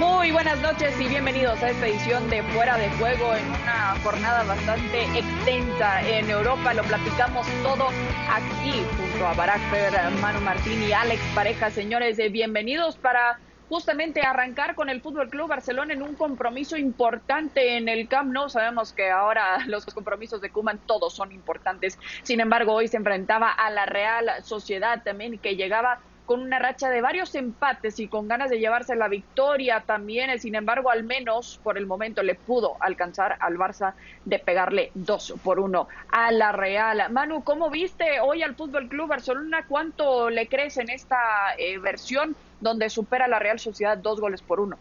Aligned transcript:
Muy 0.00 0.30
buenas 0.30 0.58
noches 0.62 0.98
y 0.98 1.08
bienvenidos 1.08 1.62
a 1.62 1.68
esta 1.68 1.86
edición 1.86 2.30
de 2.30 2.42
Fuera 2.42 2.78
de 2.78 2.88
Juego 2.92 3.34
en 3.34 3.46
una 3.48 3.94
jornada 4.02 4.44
bastante 4.44 5.02
extensa 5.02 6.00
en 6.08 6.30
Europa. 6.30 6.72
Lo 6.72 6.82
platicamos 6.84 7.46
todo 7.62 7.88
aquí 8.30 8.82
junto 8.96 9.26
a 9.26 9.34
Barack 9.34 9.60
Fer, 9.68 9.92
Manu 10.22 10.40
Martín 10.40 10.82
y 10.88 10.94
Alex 10.94 11.20
Pareja. 11.34 11.70
Señores, 11.70 12.18
eh, 12.18 12.30
bienvenidos 12.30 12.96
para 12.96 13.40
justamente 13.68 14.22
arrancar 14.22 14.74
con 14.74 14.88
el 14.88 15.02
Fútbol 15.02 15.28
Club 15.28 15.48
Barcelona 15.48 15.92
en 15.92 16.00
un 16.00 16.14
compromiso 16.14 16.78
importante 16.78 17.76
en 17.76 17.90
el 17.90 18.08
Camp 18.08 18.32
Nou. 18.32 18.48
Sabemos 18.48 18.94
que 18.94 19.10
ahora 19.10 19.58
los 19.66 19.84
compromisos 19.84 20.40
de 20.40 20.48
Cuman 20.48 20.78
todos 20.78 21.12
son 21.12 21.30
importantes. 21.30 21.98
Sin 22.22 22.40
embargo, 22.40 22.72
hoy 22.72 22.88
se 22.88 22.96
enfrentaba 22.96 23.52
a 23.52 23.68
la 23.68 23.84
Real 23.84 24.30
Sociedad 24.44 25.02
también 25.04 25.38
que 25.38 25.56
llegaba 25.56 26.00
con 26.30 26.42
una 26.42 26.60
racha 26.60 26.88
de 26.90 27.00
varios 27.00 27.34
empates 27.34 27.98
y 27.98 28.06
con 28.06 28.28
ganas 28.28 28.50
de 28.50 28.60
llevarse 28.60 28.94
la 28.94 29.08
victoria 29.08 29.82
también. 29.84 30.38
Sin 30.38 30.54
embargo, 30.54 30.88
al 30.88 31.02
menos 31.02 31.58
por 31.60 31.76
el 31.76 31.88
momento 31.88 32.22
le 32.22 32.36
pudo 32.36 32.76
alcanzar 32.78 33.36
al 33.40 33.58
Barça 33.58 33.94
de 34.24 34.38
pegarle 34.38 34.92
dos 34.94 35.34
por 35.42 35.58
uno 35.58 35.88
a 36.12 36.30
la 36.30 36.52
Real. 36.52 37.10
Manu, 37.10 37.42
¿cómo 37.42 37.68
viste 37.68 38.20
hoy 38.20 38.44
al 38.44 38.54
Fútbol 38.54 38.88
Club 38.88 39.08
Barcelona? 39.08 39.64
¿Cuánto 39.66 40.30
le 40.30 40.46
crees 40.46 40.76
en 40.76 40.90
esta 40.90 41.18
eh, 41.58 41.78
versión 41.78 42.36
donde 42.60 42.90
supera 42.90 43.24
a 43.24 43.28
la 43.28 43.40
Real 43.40 43.58
Sociedad 43.58 43.98
dos 43.98 44.20
goles 44.20 44.40
por 44.40 44.60
uno? 44.60 44.78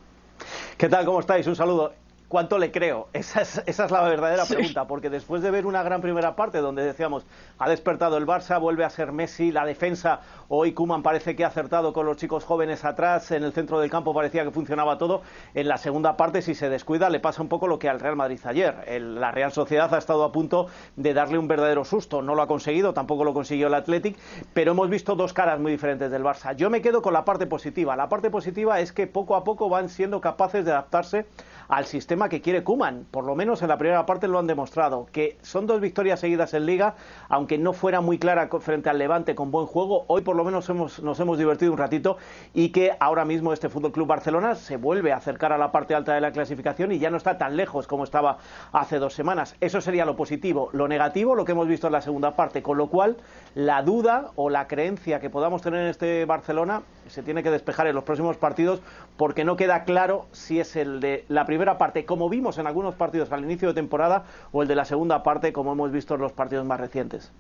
¿Qué 0.78 0.88
tal? 0.88 1.04
¿Cómo 1.04 1.20
estáis? 1.20 1.48
Un 1.48 1.56
saludo. 1.56 1.96
¿Cuánto 2.30 2.60
le 2.60 2.72
creo? 2.72 3.08
Esa 3.14 3.42
es, 3.42 3.62
esa 3.66 3.86
es 3.86 3.92
la 3.92 4.04
verdadera 4.04 4.46
pregunta, 4.46 4.86
porque 4.86 5.10
después 5.10 5.42
de 5.42 5.50
ver 5.50 5.66
una 5.66 5.82
gran 5.82 6.00
primera 6.00 6.36
parte 6.36 6.60
donde 6.60 6.84
decíamos, 6.84 7.26
ha 7.58 7.68
despertado 7.68 8.18
el 8.18 8.28
Barça, 8.28 8.62
vuelve 8.62 8.86
a 8.86 8.90
ser 8.92 9.12
Messi, 9.12 9.52
la 9.52 9.66
defensa, 9.66 10.22
hoy 10.48 10.74
Kuman 10.74 11.02
parece 11.02 11.36
que 11.36 11.44
ha 11.44 11.48
acertado 11.48 11.92
con 11.92 12.06
los 12.06 12.18
chicos 12.18 12.46
jóvenes 12.46 12.86
atrás, 12.86 13.32
en 13.32 13.44
el 13.44 13.52
centro 13.52 13.80
del 13.80 13.90
campo 13.90 14.14
parecía 14.14 14.44
que 14.44 14.52
funcionaba 14.52 15.00
todo, 15.00 15.24
en 15.56 15.68
la 15.68 15.78
segunda 15.78 16.18
parte 16.18 16.44
si 16.44 16.54
se 16.54 16.70
descuida 16.70 17.10
le 17.10 17.20
pasa 17.20 17.42
un 17.42 17.50
poco 17.50 17.68
lo 17.68 17.80
que 17.80 17.90
al 17.90 18.00
Real 18.00 18.16
Madrid 18.16 18.40
ayer, 18.44 18.76
la 19.02 19.32
Real 19.32 19.52
Sociedad 19.52 19.92
ha 19.92 19.98
estado 19.98 20.24
a 20.24 20.32
punto 20.32 20.68
de 20.96 21.16
darle 21.16 21.40
un 21.40 21.48
verdadero 21.48 21.84
susto, 21.84 22.22
no 22.22 22.36
lo 22.36 22.44
ha 22.44 22.48
conseguido, 22.48 22.94
tampoco 22.94 23.24
lo 23.24 23.34
consiguió 23.34 23.68
el 23.68 23.74
Athletic, 23.74 24.16
pero 24.54 24.74
hemos 24.74 24.88
visto 24.90 25.16
dos 25.16 25.34
caras 25.34 25.60
muy 25.60 25.72
diferentes 25.72 26.12
del 26.12 26.24
Barça. 26.24 26.56
Yo 26.56 26.70
me 26.70 26.84
quedo 26.84 27.02
con 27.02 27.14
la 27.14 27.26
parte 27.26 27.48
positiva, 27.48 27.96
la 27.96 28.08
parte 28.08 28.30
positiva 28.30 28.80
es 28.80 28.94
que 28.94 29.08
poco 29.08 29.36
a 29.36 29.44
poco 29.44 29.68
van 29.68 29.90
siendo 29.90 30.22
capaces 30.22 30.64
de 30.64 30.72
adaptarse 30.72 31.26
al 31.70 31.86
sistema 31.86 32.28
que 32.30 32.42
quiere 32.42 32.64
Kuman. 32.64 33.06
Por 33.10 33.24
lo 33.24 33.36
menos 33.36 33.62
en 33.62 33.70
la 33.70 33.78
primera 33.78 34.06
parte 34.06 34.28
lo 34.28 34.40
han 34.40 34.48
demostrado. 34.48 35.08
Que 35.12 35.38
son 35.44 35.68
dos 35.68 35.80
victorias 35.80 36.20
seguidas 36.20 36.54
en 36.56 36.66
Liga, 36.66 36.96
aunque 37.30 37.58
no 37.58 37.74
fuera 37.74 38.02
muy 38.02 38.18
clara 38.18 38.50
frente 38.60 38.90
al 38.90 38.98
Levante 38.98 39.36
con 39.36 39.52
buen 39.52 39.68
juego. 39.68 40.04
Hoy 40.08 40.22
por 40.22 40.36
lo 40.36 40.44
menos 40.44 40.68
nos 40.70 41.20
hemos 41.20 41.38
divertido 41.38 41.72
un 41.72 41.78
ratito 41.78 42.18
y 42.54 42.70
que 42.70 42.92
ahora 43.00 43.24
mismo 43.24 43.54
este 43.54 43.70
Fútbol 43.70 43.92
Club 43.92 44.08
Barcelona 44.08 44.56
se 44.56 44.78
vuelve 44.78 45.14
a 45.14 45.18
acercar 45.18 45.54
a 45.54 45.58
la 45.58 45.72
parte 45.72 45.94
alta 45.94 46.14
de 46.14 46.22
la 46.22 46.32
clasificación 46.32 46.92
y 46.92 46.98
ya 46.98 47.12
no 47.12 47.18
está 47.18 47.38
tan 47.38 47.56
lejos 47.56 47.86
como 47.86 48.04
estaba 48.04 48.40
hace 48.72 48.98
dos 48.98 49.14
semanas. 49.14 49.56
Eso 49.62 49.80
sería 49.80 50.06
lo 50.06 50.16
positivo. 50.16 50.70
Lo 50.74 50.88
negativo, 50.88 51.36
lo 51.36 51.46
que 51.46 51.52
hemos 51.52 51.68
visto 51.68 51.86
en 51.86 51.94
la 51.94 52.02
segunda 52.02 52.36
parte. 52.36 52.64
Con 52.64 52.80
lo 52.80 52.88
cual, 52.88 53.18
la 53.54 53.84
duda 53.84 54.32
o 54.36 54.50
la 54.50 54.68
creencia 54.68 55.20
que 55.20 55.30
podamos 55.30 55.62
tener 55.62 55.82
en 55.82 55.88
este 55.88 56.26
Barcelona 56.26 56.82
se 57.08 57.22
tiene 57.22 57.44
que 57.44 57.52
despejar 57.52 57.88
en 57.88 57.96
los 57.96 58.04
próximos 58.04 58.38
partidos 58.38 58.82
porque 59.18 59.44
no 59.44 59.56
queda 59.56 59.84
claro 59.84 60.26
si 60.32 60.60
es 60.60 60.76
el 60.76 61.00
de 61.00 61.26
la 61.28 61.46
primera 61.46 61.59
parte, 61.78 62.06
como 62.06 62.30
vimos 62.30 62.58
en 62.58 62.68
algunos 62.68 62.96
partidos 62.96 63.32
al 63.32 63.44
inicio 63.44 63.70
de 63.70 63.74
temporada, 63.74 64.26
o 64.52 64.62
el 64.62 64.68
de 64.68 64.76
la 64.76 64.86
segunda 64.86 65.24
parte, 65.24 65.54
como 65.54 65.74
hemos 65.74 65.92
visto 65.92 66.16
en 66.16 66.22
los 66.22 66.32
partidos 66.32 66.66
más 66.66 66.80
recientes. 66.80 67.32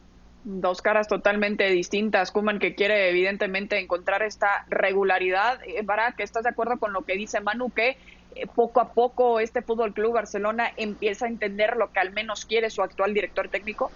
Dos 0.43 0.81
caras 0.81 1.07
totalmente 1.07 1.69
distintas. 1.69 2.31
Kuman 2.31 2.59
que 2.59 2.73
quiere 2.73 3.09
evidentemente 3.09 3.77
encontrar 3.77 4.23
esta 4.23 4.65
regularidad. 4.69 5.59
Eh, 5.63 5.81
Barak, 5.83 6.19
¿estás 6.21 6.43
de 6.43 6.49
acuerdo 6.49 6.77
con 6.77 6.93
lo 6.93 7.03
que 7.03 7.15
dice 7.15 7.41
Manu 7.41 7.71
que 7.71 7.97
poco 8.55 8.79
a 8.79 8.93
poco 8.93 9.39
este 9.39 9.61
Fútbol 9.61 9.93
Club 9.93 10.13
Barcelona 10.13 10.71
empieza 10.77 11.25
a 11.25 11.27
entender 11.27 11.75
lo 11.77 11.91
que 11.91 11.99
al 11.99 12.11
menos 12.11 12.45
quiere 12.45 12.69
su 12.69 12.81
actual 12.81 13.13
director 13.13 13.49
técnico? 13.49 13.91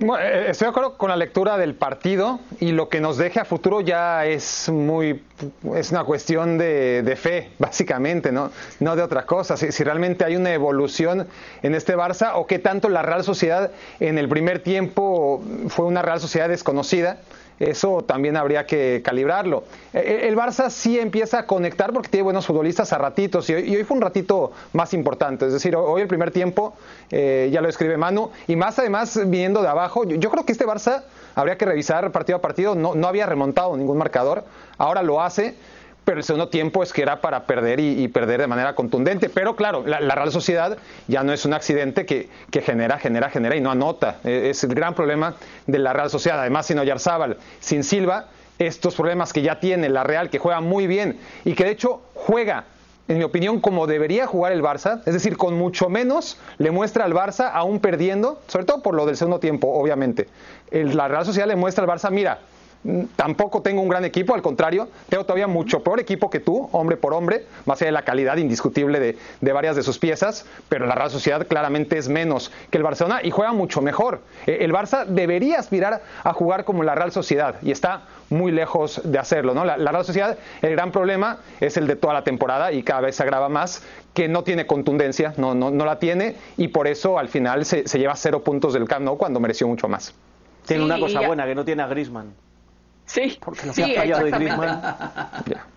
Eh, 0.00 0.46
estoy 0.48 0.66
de 0.66 0.70
acuerdo 0.70 0.96
con 0.96 1.10
la 1.10 1.16
lectura 1.16 1.56
del 1.58 1.74
partido 1.74 2.40
y 2.58 2.72
lo 2.72 2.88
que 2.88 3.00
nos 3.00 3.18
deje 3.18 3.38
a 3.40 3.44
futuro 3.44 3.80
ya 3.80 4.26
es 4.26 4.68
muy 4.68 5.22
es 5.74 5.90
una 5.90 6.04
cuestión 6.04 6.58
de, 6.58 7.16
fe, 7.20 7.50
básicamente, 7.58 8.32
¿no? 8.32 8.50
no 8.80 8.96
de 8.96 9.02
otra 9.02 9.26
cosa. 9.26 9.56
Si, 9.56 9.84
realmente 9.84 10.24
hay 10.24 10.36
una 10.36 10.52
evolución 10.52 11.28
en 11.62 11.74
este 11.74 11.96
Barça 11.96 12.32
o 12.34 12.46
qué 12.46 12.58
tanto 12.58 12.88
la 12.88 13.02
Real 13.02 13.22
Sociedad 13.22 13.70
en 14.00 14.18
el 14.18 14.28
primer 14.28 14.60
tiempo 14.60 15.42
fue 15.68 15.84
una 15.84 16.02
Real 16.02 16.20
Sociedad 16.20 16.48
desconocida 16.48 17.20
eso 17.58 18.02
también 18.02 18.36
habría 18.36 18.66
que 18.66 19.02
calibrarlo. 19.04 19.64
E, 19.92 19.98
e, 19.98 20.28
el 20.28 20.36
Barça 20.36 20.70
sí 20.70 20.98
empieza 20.98 21.40
a 21.40 21.46
conectar 21.46 21.92
porque 21.92 22.08
tiene 22.08 22.24
buenos 22.24 22.46
futbolistas 22.46 22.92
a 22.92 22.98
ratitos 22.98 23.48
y 23.50 23.54
hoy, 23.54 23.84
fue 23.84 23.96
un 23.96 24.02
ratito 24.02 24.52
más 24.72 24.94
importante. 24.94 25.46
Es 25.46 25.52
decir, 25.52 25.76
hoy 25.76 26.02
el 26.02 26.08
primer 26.08 26.30
tiempo, 26.30 26.74
eh, 27.10 27.50
ya 27.52 27.60
lo 27.60 27.68
escribe 27.68 27.96
Manu, 27.96 28.30
y 28.46 28.56
más 28.56 28.78
además 28.78 29.18
viniendo 29.26 29.62
de 29.62 29.68
abajo, 29.68 30.04
yo, 30.04 30.30
creo 30.30 30.44
que 30.44 30.52
este 30.52 30.66
Barça 30.66 31.04
habría 31.34 31.56
que 31.56 31.64
revisar 31.64 32.10
partido 32.12 32.38
a 32.38 32.40
partido, 32.40 32.74
no, 32.74 32.94
no 32.94 33.06
había 33.06 33.26
remontado 33.26 33.76
ningún 33.76 33.98
marcador, 33.98 34.44
ahora 34.78 35.02
lo 35.02 35.22
hace 35.22 35.54
pero 36.04 36.18
el 36.18 36.24
segundo 36.24 36.48
tiempo 36.48 36.82
es 36.82 36.92
que 36.92 37.02
era 37.02 37.20
para 37.20 37.44
perder 37.46 37.78
y, 37.80 38.08
perder 38.08 38.40
de 38.40 38.46
manera 38.46 38.74
contundente. 38.74 39.28
Pero 39.28 39.54
claro, 39.54 39.84
la, 39.86 39.98
Real 40.00 40.32
Sociedad 40.32 40.76
ya 41.06 41.22
no 41.22 41.32
es 41.32 41.44
un 41.44 41.54
accidente 41.54 42.06
que, 42.06 42.28
genera, 42.62 42.98
genera, 42.98 43.30
genera 43.30 43.56
y 43.56 43.60
no 43.60 43.70
anota. 43.70 44.16
E, 44.24 44.50
es 44.50 44.64
el 44.64 44.74
gran 44.74 44.94
problema 44.94 45.36
de 45.66 45.78
la 45.78 45.92
Real 45.92 46.10
Sociedad. 46.10 46.40
Además, 46.40 46.66
sin 46.66 46.78
Oyarzábal, 46.78 47.38
sin 47.60 47.84
Silva, 47.84 48.26
estos 48.58 48.96
problemas 48.96 49.32
que 49.32 49.42
ya 49.42 49.60
tiene 49.60 49.88
la 49.88 50.02
Real, 50.02 50.28
que 50.28 50.38
juega 50.38 50.60
muy 50.60 50.86
bien 50.86 51.18
y 51.44 51.54
que 51.54 51.64
de 51.64 51.70
hecho 51.70 52.02
juega 52.14 52.64
en 53.08 53.18
mi 53.18 53.24
opinión, 53.24 53.60
como 53.60 53.86
debería 53.86 54.26
jugar 54.26 54.52
el 54.52 54.62
Barça, 54.62 55.02
es 55.04 55.12
decir, 55.12 55.36
con 55.36 55.58
mucho 55.58 55.88
menos 55.88 56.38
le 56.58 56.70
muestra 56.70 57.04
al 57.04 57.12
Barça 57.12 57.50
aún 57.52 57.80
perdiendo, 57.80 58.40
sobre 58.46 58.64
todo 58.64 58.80
por 58.80 58.94
lo 58.94 59.06
del 59.06 59.16
segundo 59.16 59.40
tiempo, 59.40 59.68
obviamente. 59.68 60.28
la 60.70 61.08
Real 61.08 61.24
Sociedad 61.24 61.48
le 61.48 61.56
muestra 61.56 61.84
al 61.84 61.90
Barça, 61.90 62.10
mira, 62.10 62.38
tampoco 63.16 63.62
tengo 63.62 63.80
un 63.80 63.88
gran 63.88 64.04
equipo, 64.04 64.34
al 64.34 64.42
contrario, 64.42 64.88
tengo 65.08 65.24
todavía 65.24 65.46
mucho 65.46 65.82
peor 65.82 66.00
equipo 66.00 66.30
que 66.30 66.40
tú, 66.40 66.68
hombre 66.72 66.96
por 66.96 67.14
hombre, 67.14 67.46
más 67.64 67.80
allá 67.80 67.88
de 67.88 67.92
la 67.92 68.02
calidad 68.02 68.36
indiscutible 68.36 68.98
de, 69.00 69.52
varias 69.52 69.76
de 69.76 69.82
sus 69.82 69.98
piezas, 69.98 70.46
pero 70.68 70.86
la 70.86 70.94
Real 70.94 71.10
Sociedad 71.10 71.46
claramente 71.46 71.98
es 71.98 72.08
menos 72.08 72.50
que 72.70 72.78
el 72.78 72.84
Barcelona 72.84 73.20
y 73.22 73.30
juega 73.30 73.52
mucho 73.52 73.82
mejor. 73.82 74.20
Eh, 74.46 74.58
el 74.60 74.72
Barça 74.72 75.06
debería 75.06 75.58
aspirar 75.58 76.02
a 76.24 76.32
jugar 76.32 76.64
como 76.64 76.82
la 76.82 76.94
Real 76.94 77.12
Sociedad 77.12 77.56
y 77.62 77.70
está 77.70 78.02
muy 78.30 78.50
lejos 78.50 79.00
de 79.04 79.18
hacerlo. 79.18 79.54
¿no? 79.54 79.64
La, 79.64 79.76
Real 79.76 80.04
Sociedad, 80.04 80.38
el 80.62 80.72
gran 80.72 80.90
problema 80.90 81.38
es 81.60 81.76
el 81.76 81.86
de 81.86 81.96
toda 81.96 82.14
la 82.14 82.24
temporada 82.24 82.72
y 82.72 82.82
cada 82.82 83.02
vez 83.02 83.16
se 83.16 83.22
agrava 83.22 83.48
más, 83.48 83.84
que 84.14 84.28
no 84.28 84.42
tiene 84.42 84.66
contundencia, 84.66 85.34
no, 85.36 85.54
no, 85.54 85.70
no 85.70 85.84
la 85.84 85.98
tiene 85.98 86.36
y 86.56 86.68
por 86.68 86.86
eso 86.86 87.18
al 87.18 87.28
final 87.28 87.64
se, 87.64 87.84
lleva 87.84 88.16
cero 88.16 88.42
puntos 88.42 88.72
del 88.72 88.88
Camp 88.88 89.04
Nou 89.04 89.16
cuando 89.16 89.38
mereció 89.38 89.68
mucho 89.68 89.88
más. 89.88 90.14
Tiene 90.66 90.84
una 90.84 90.98
cosa 90.98 91.20
buena, 91.26 91.44
que 91.44 91.54
no 91.54 91.64
tiene 91.64 91.82
a 91.82 91.86
Grisman. 91.86 92.32
Sí, 93.12 93.38
sí, 93.74 93.94
exactamente. 93.94 94.80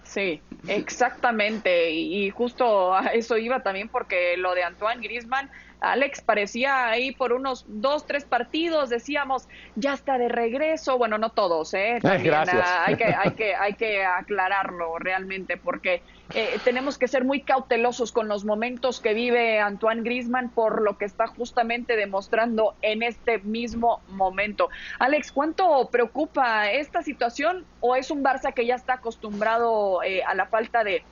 Sí, 0.04 0.42
exactamente. 0.70 1.92
Y 1.92 2.30
justo 2.30 2.96
a 2.96 3.08
eso 3.08 3.38
iba 3.38 3.62
también 3.62 3.90
porque 3.90 4.38
lo 4.38 4.56
de 4.56 4.64
Antoine 4.64 5.02
Grisman 5.02 5.50
Alex 5.82 6.22
parecía 6.22 6.90
ahí 6.90 7.12
por 7.12 7.34
unos 7.34 7.66
dos, 7.68 8.06
tres 8.06 8.26
partidos, 8.26 8.90
decíamos, 8.90 9.48
ya 9.76 9.94
está 9.94 10.18
de 10.18 10.30
regreso. 10.30 10.98
Bueno, 10.98 11.18
no 11.18 11.30
todos, 11.30 11.74
¿eh? 11.74 12.00
Gracias. 12.02 12.64
Ah, 12.64 12.86
hay, 12.88 12.96
que, 12.96 13.06
hay, 13.06 13.32
que, 13.32 13.56
hay 13.56 13.74
que 13.74 14.04
aclararlo 14.04 14.98
realmente, 15.00 15.58
porque 15.58 16.02
eh, 16.34 16.58
tenemos 16.64 16.98
que 16.98 17.08
ser 17.08 17.24
muy 17.24 17.42
cautelosos 17.42 18.12
con 18.12 18.28
los 18.28 18.46
momentos 18.46 19.00
que 19.00 19.14
vive 19.14 19.60
Antoine 19.60 20.02
Grisman 20.02 20.50
por 20.50 20.82
lo 20.82 20.98
que 20.98 21.06
está 21.06 21.28
justamente 21.28 21.96
demostrando 21.96 22.74
en 22.82 23.04
este 23.04 23.40
mismo 23.40 24.02
momento. 24.10 24.70
Alex, 24.98 25.32
¿cuánto 25.32 25.90
preocupa 25.92 26.72
esta 26.72 27.04
situación 27.04 27.66
o 27.80 27.96
es 27.96 28.10
un 28.10 28.24
Barça 28.24 28.54
que 28.54 28.66
ya 28.66 28.76
está 28.76 28.94
acostumbrado 28.94 30.02
eh, 30.04 30.24
a 30.24 30.34
la 30.34 30.48
falta 30.48 30.84
de 30.84 31.04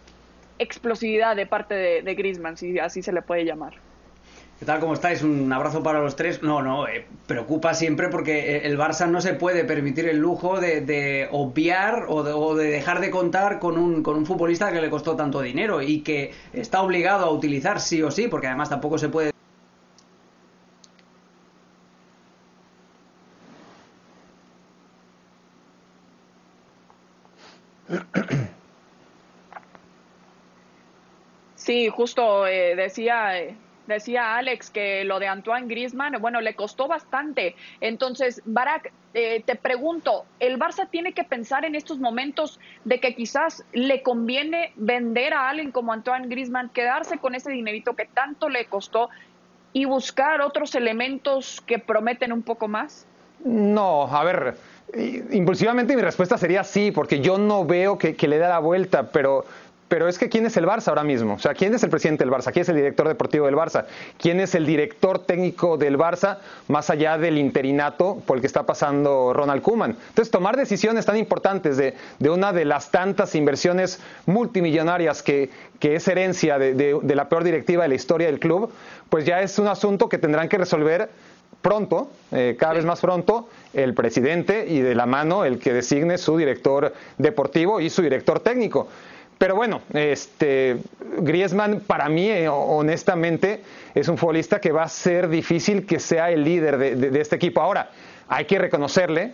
explosividad 0.57 1.35
de 1.35 1.45
parte 1.45 1.75
de, 1.75 2.01
de 2.01 2.15
Grisman, 2.15 2.57
si 2.57 2.79
así 2.79 3.03
se 3.03 3.13
le 3.13 3.21
puede 3.21 3.45
llamar? 3.45 3.73
¿Qué 4.63 4.67
tal? 4.67 4.79
¿Cómo 4.79 4.93
estáis? 4.93 5.21
Un 5.23 5.51
abrazo 5.51 5.83
para 5.83 5.99
los 5.99 6.15
tres. 6.15 6.41
No, 6.41 6.61
no, 6.61 6.87
eh, 6.87 7.05
preocupa 7.27 7.73
siempre 7.73 8.07
porque 8.07 8.59
el 8.59 8.77
Barça 8.77 9.09
no 9.09 9.19
se 9.19 9.33
puede 9.33 9.65
permitir 9.65 10.07
el 10.07 10.19
lujo 10.19 10.61
de, 10.61 11.27
obviar 11.31 12.05
o 12.07 12.23
de, 12.55 12.67
dejar 12.71 13.01
de 13.01 13.11
contar 13.11 13.59
con 13.59 13.77
un, 13.77 14.01
con 14.01 14.15
un 14.15 14.25
futbolista 14.25 14.71
que 14.71 14.79
le 14.79 14.89
costó 14.89 15.17
tanto 15.17 15.41
dinero 15.41 15.81
y 15.81 15.99
que 15.99 16.31
está 16.53 16.81
obligado 16.81 17.25
a 17.25 17.31
utilizar 17.31 17.81
sí 17.81 18.01
o 18.03 18.09
sí, 18.09 18.29
porque 18.29 18.47
además 18.47 18.69
tampoco 18.69 18.97
se 18.97 19.09
puede 19.09 19.31
Sí, 31.55 31.89
justo 31.89 32.47
eh, 32.47 32.77
decía, 32.77 33.37
eh, 33.39 33.57
Decía 33.87 34.37
Alex 34.37 34.69
que 34.69 35.03
lo 35.03 35.19
de 35.19 35.27
Antoine 35.27 35.67
Griezmann, 35.67 36.15
bueno, 36.21 36.39
le 36.41 36.55
costó 36.55 36.87
bastante. 36.87 37.55
Entonces, 37.81 38.41
Barak, 38.45 38.91
eh, 39.13 39.43
te 39.45 39.55
pregunto, 39.55 40.25
¿el 40.39 40.57
Barça 40.57 40.89
tiene 40.89 41.13
que 41.13 41.23
pensar 41.23 41.65
en 41.65 41.75
estos 41.75 41.99
momentos 41.99 42.59
de 42.85 42.99
que 42.99 43.13
quizás 43.13 43.63
le 43.73 44.01
conviene 44.01 44.71
vender 44.75 45.33
a 45.33 45.49
alguien 45.49 45.71
como 45.71 45.91
Antoine 45.91 46.27
Griezmann, 46.27 46.69
quedarse 46.69 47.17
con 47.17 47.35
ese 47.35 47.51
dinerito 47.51 47.93
que 47.95 48.05
tanto 48.05 48.49
le 48.49 48.65
costó 48.65 49.09
y 49.73 49.85
buscar 49.85 50.41
otros 50.41 50.75
elementos 50.75 51.61
que 51.61 51.79
prometen 51.79 52.31
un 52.31 52.43
poco 52.43 52.67
más? 52.67 53.05
No, 53.43 54.03
a 54.03 54.23
ver, 54.23 54.55
impulsivamente 55.31 55.95
mi 55.95 56.01
respuesta 56.01 56.37
sería 56.37 56.63
sí, 56.63 56.91
porque 56.91 57.19
yo 57.19 57.37
no 57.37 57.65
veo 57.65 57.97
que, 57.97 58.15
que 58.15 58.27
le 58.27 58.37
dé 58.37 58.47
la 58.47 58.59
vuelta, 58.59 59.11
pero 59.11 59.45
pero 59.93 60.07
es 60.07 60.17
que 60.17 60.27
¿quién 60.27 60.47
es 60.47 60.57
el 60.57 60.65
Barça 60.65 60.87
ahora 60.87 61.03
mismo? 61.03 61.35
O 61.35 61.39
sea, 61.39 61.53
¿quién 61.53 61.75
es 61.75 61.83
el 61.83 61.91
presidente 61.91 62.23
del 62.23 62.33
Barça? 62.33 62.51
¿Quién 62.51 62.63
es 62.63 62.69
el 62.69 62.77
director 62.77 63.07
deportivo 63.07 63.45
del 63.45 63.53
Barça? 63.53 63.85
¿Quién 64.17 64.39
es 64.39 64.55
el 64.55 64.65
director 64.65 65.19
técnico 65.19 65.77
del 65.77 65.99
Barça 65.99 66.39
más 66.67 66.89
allá 66.89 67.19
del 67.19 67.37
interinato 67.37 68.17
por 68.25 68.37
el 68.37 68.41
que 68.41 68.47
está 68.47 68.65
pasando 68.65 69.33
Ronald 69.33 69.61
Koeman? 69.61 69.91
Entonces, 69.91 70.31
tomar 70.31 70.57
decisiones 70.57 71.05
tan 71.05 71.15
importantes 71.15 71.77
de, 71.77 71.93
una 72.27 72.51
de 72.51 72.65
las 72.65 72.89
tantas 72.89 73.35
inversiones 73.35 73.99
multimillonarias 74.25 75.21
que, 75.21 75.51
es 75.79 76.07
herencia 76.07 76.57
de, 76.57 76.99
la 77.03 77.29
peor 77.29 77.43
directiva 77.43 77.83
de 77.83 77.89
la 77.89 77.95
historia 77.95 78.25
del 78.25 78.39
club, 78.39 78.71
pues 79.09 79.25
ya 79.25 79.41
es 79.41 79.59
un 79.59 79.67
asunto 79.67 80.09
que 80.09 80.17
tendrán 80.17 80.49
que 80.49 80.57
resolver 80.57 81.11
pronto, 81.61 82.09
eh, 82.31 82.55
cada 82.57 82.73
vez 82.73 82.83
más 82.83 82.99
pronto, 82.99 83.47
el 83.73 83.93
presidente 83.93 84.65
y 84.67 84.79
de 84.79 84.95
la 84.95 85.05
mano 85.05 85.45
el 85.45 85.59
que 85.59 85.71
designe 85.71 86.17
su 86.17 86.35
director 86.35 86.95
deportivo 87.19 87.79
y 87.79 87.91
su 87.91 88.01
director 88.01 88.39
técnico. 88.39 88.87
Pero 89.43 89.57
bueno, 89.57 89.81
este 89.93 90.77
Griezmann 91.17 91.81
para 91.81 92.07
mí, 92.07 92.29
eh, 92.29 92.47
honestamente, 92.47 93.61
es 93.93 94.07
un 94.07 94.17
futbolista 94.17 94.61
que 94.61 94.71
va 94.71 94.83
a 94.83 94.87
ser 94.87 95.27
difícil 95.27 95.85
que 95.85 95.99
sea 95.99 96.31
el 96.31 96.45
líder 96.45 96.77
de 96.77 97.19
este 97.19 97.35
equipo. 97.35 97.59
Ahora, 97.59 97.89
hay 98.27 98.45
que 98.45 98.57
reconocerle 98.57 99.33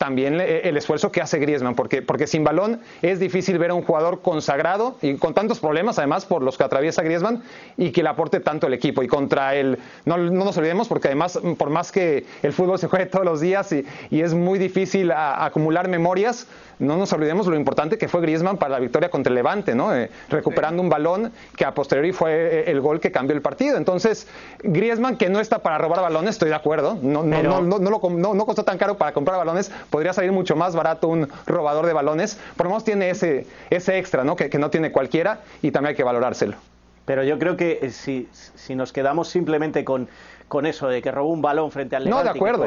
también 0.00 0.40
eh, 0.40 0.62
el 0.64 0.78
esfuerzo 0.78 1.12
que 1.12 1.20
hace 1.20 1.38
Griezmann, 1.38 1.74
porque, 1.74 2.00
porque 2.00 2.26
sin 2.26 2.42
balón 2.42 2.80
es 3.02 3.20
difícil 3.20 3.58
ver 3.58 3.70
a 3.70 3.74
un 3.74 3.82
jugador 3.82 4.22
consagrado 4.22 4.96
y 5.02 5.16
con 5.16 5.34
tantos 5.34 5.60
problemas, 5.60 5.98
además, 5.98 6.24
por 6.24 6.42
los 6.42 6.56
que 6.56 6.64
atraviesa 6.64 7.02
Griezmann, 7.02 7.42
y 7.76 7.92
que 7.92 8.02
le 8.02 8.08
aporte 8.08 8.40
tanto 8.40 8.66
el 8.66 8.72
equipo. 8.72 9.02
Y 9.02 9.08
contra 9.08 9.54
él, 9.56 9.78
no, 10.06 10.16
nos 10.16 10.56
olvidemos, 10.56 10.88
porque 10.88 11.08
además, 11.08 11.38
por 11.58 11.68
más 11.68 11.92
que 11.92 12.24
el 12.42 12.54
fútbol 12.54 12.78
se 12.78 12.88
juegue 12.88 13.04
todos 13.12 13.26
los 13.26 13.42
días 13.42 13.72
y, 13.72 13.84
es 14.10 14.32
muy 14.32 14.58
difícil 14.58 15.12
acumular 15.12 15.88
memorias, 15.88 16.46
no 16.78 16.96
nos 16.96 17.12
olvidemos 17.12 17.46
lo 17.46 17.56
importante 17.56 17.98
que 17.98 18.08
fue 18.08 18.22
Griezmann 18.22 18.56
para 18.56 18.72
la 18.72 18.78
victoria 18.78 19.10
contra 19.10 19.30
el 19.30 19.34
Levante, 19.34 19.74
¿no? 19.74 19.94
Eh, 19.94 20.10
recuperando 20.30 20.82
un 20.82 20.88
balón 20.88 21.30
que 21.56 21.66
a 21.66 21.74
posteriori 21.74 22.12
fue 22.12 22.32
eh, 22.32 22.70
el 22.70 22.80
gol 22.80 23.00
que 23.00 23.12
cambió 23.12 23.36
el 23.36 23.42
partido. 23.42 23.76
Entonces, 23.76 24.26
Griezmann, 24.62 25.18
que 25.18 25.28
no 25.28 25.40
está 25.40 25.58
para 25.58 25.76
robar 25.76 26.00
balones, 26.00 26.30
estoy 26.30 26.48
de 26.48 26.54
acuerdo, 26.54 26.98
no, 27.02 27.22
no, 27.22 27.42
no, 27.42 27.60
no, 27.60 27.78
no, 27.78 27.90
no 28.00 28.29
costó 28.46 28.64
tan 28.64 28.78
caro 28.78 28.96
para 28.96 29.12
comprar 29.12 29.38
balones, 29.38 29.70
podría 29.90 30.12
salir 30.12 30.32
mucho 30.32 30.56
más 30.56 30.74
barato 30.74 31.08
un 31.08 31.28
robador 31.46 31.86
de 31.86 31.92
balones, 31.92 32.38
por 32.56 32.66
lo 32.66 32.70
menos 32.70 32.84
tiene 32.84 33.10
ese, 33.10 33.46
ese 33.70 33.98
extra, 33.98 34.24
¿no? 34.24 34.36
Que, 34.36 34.50
que 34.50 34.58
no 34.58 34.70
tiene 34.70 34.92
cualquiera 34.92 35.40
y 35.62 35.70
también 35.70 35.90
hay 35.90 35.96
que 35.96 36.04
valorárselo. 36.04 36.56
Pero 37.04 37.24
yo 37.24 37.38
creo 37.38 37.56
que 37.56 37.80
eh, 37.82 37.90
si, 37.90 38.28
si 38.32 38.74
nos 38.74 38.92
quedamos 38.92 39.28
simplemente 39.28 39.84
con 39.84 40.08
con 40.50 40.66
eso 40.66 40.88
de 40.88 41.00
que 41.00 41.12
robó 41.12 41.30
un 41.30 41.40
balón 41.40 41.70
frente 41.70 41.94
al 41.94 42.04
Levante. 42.04 42.26
No, 42.26 42.32
de 42.32 42.36
acuerdo. 42.36 42.64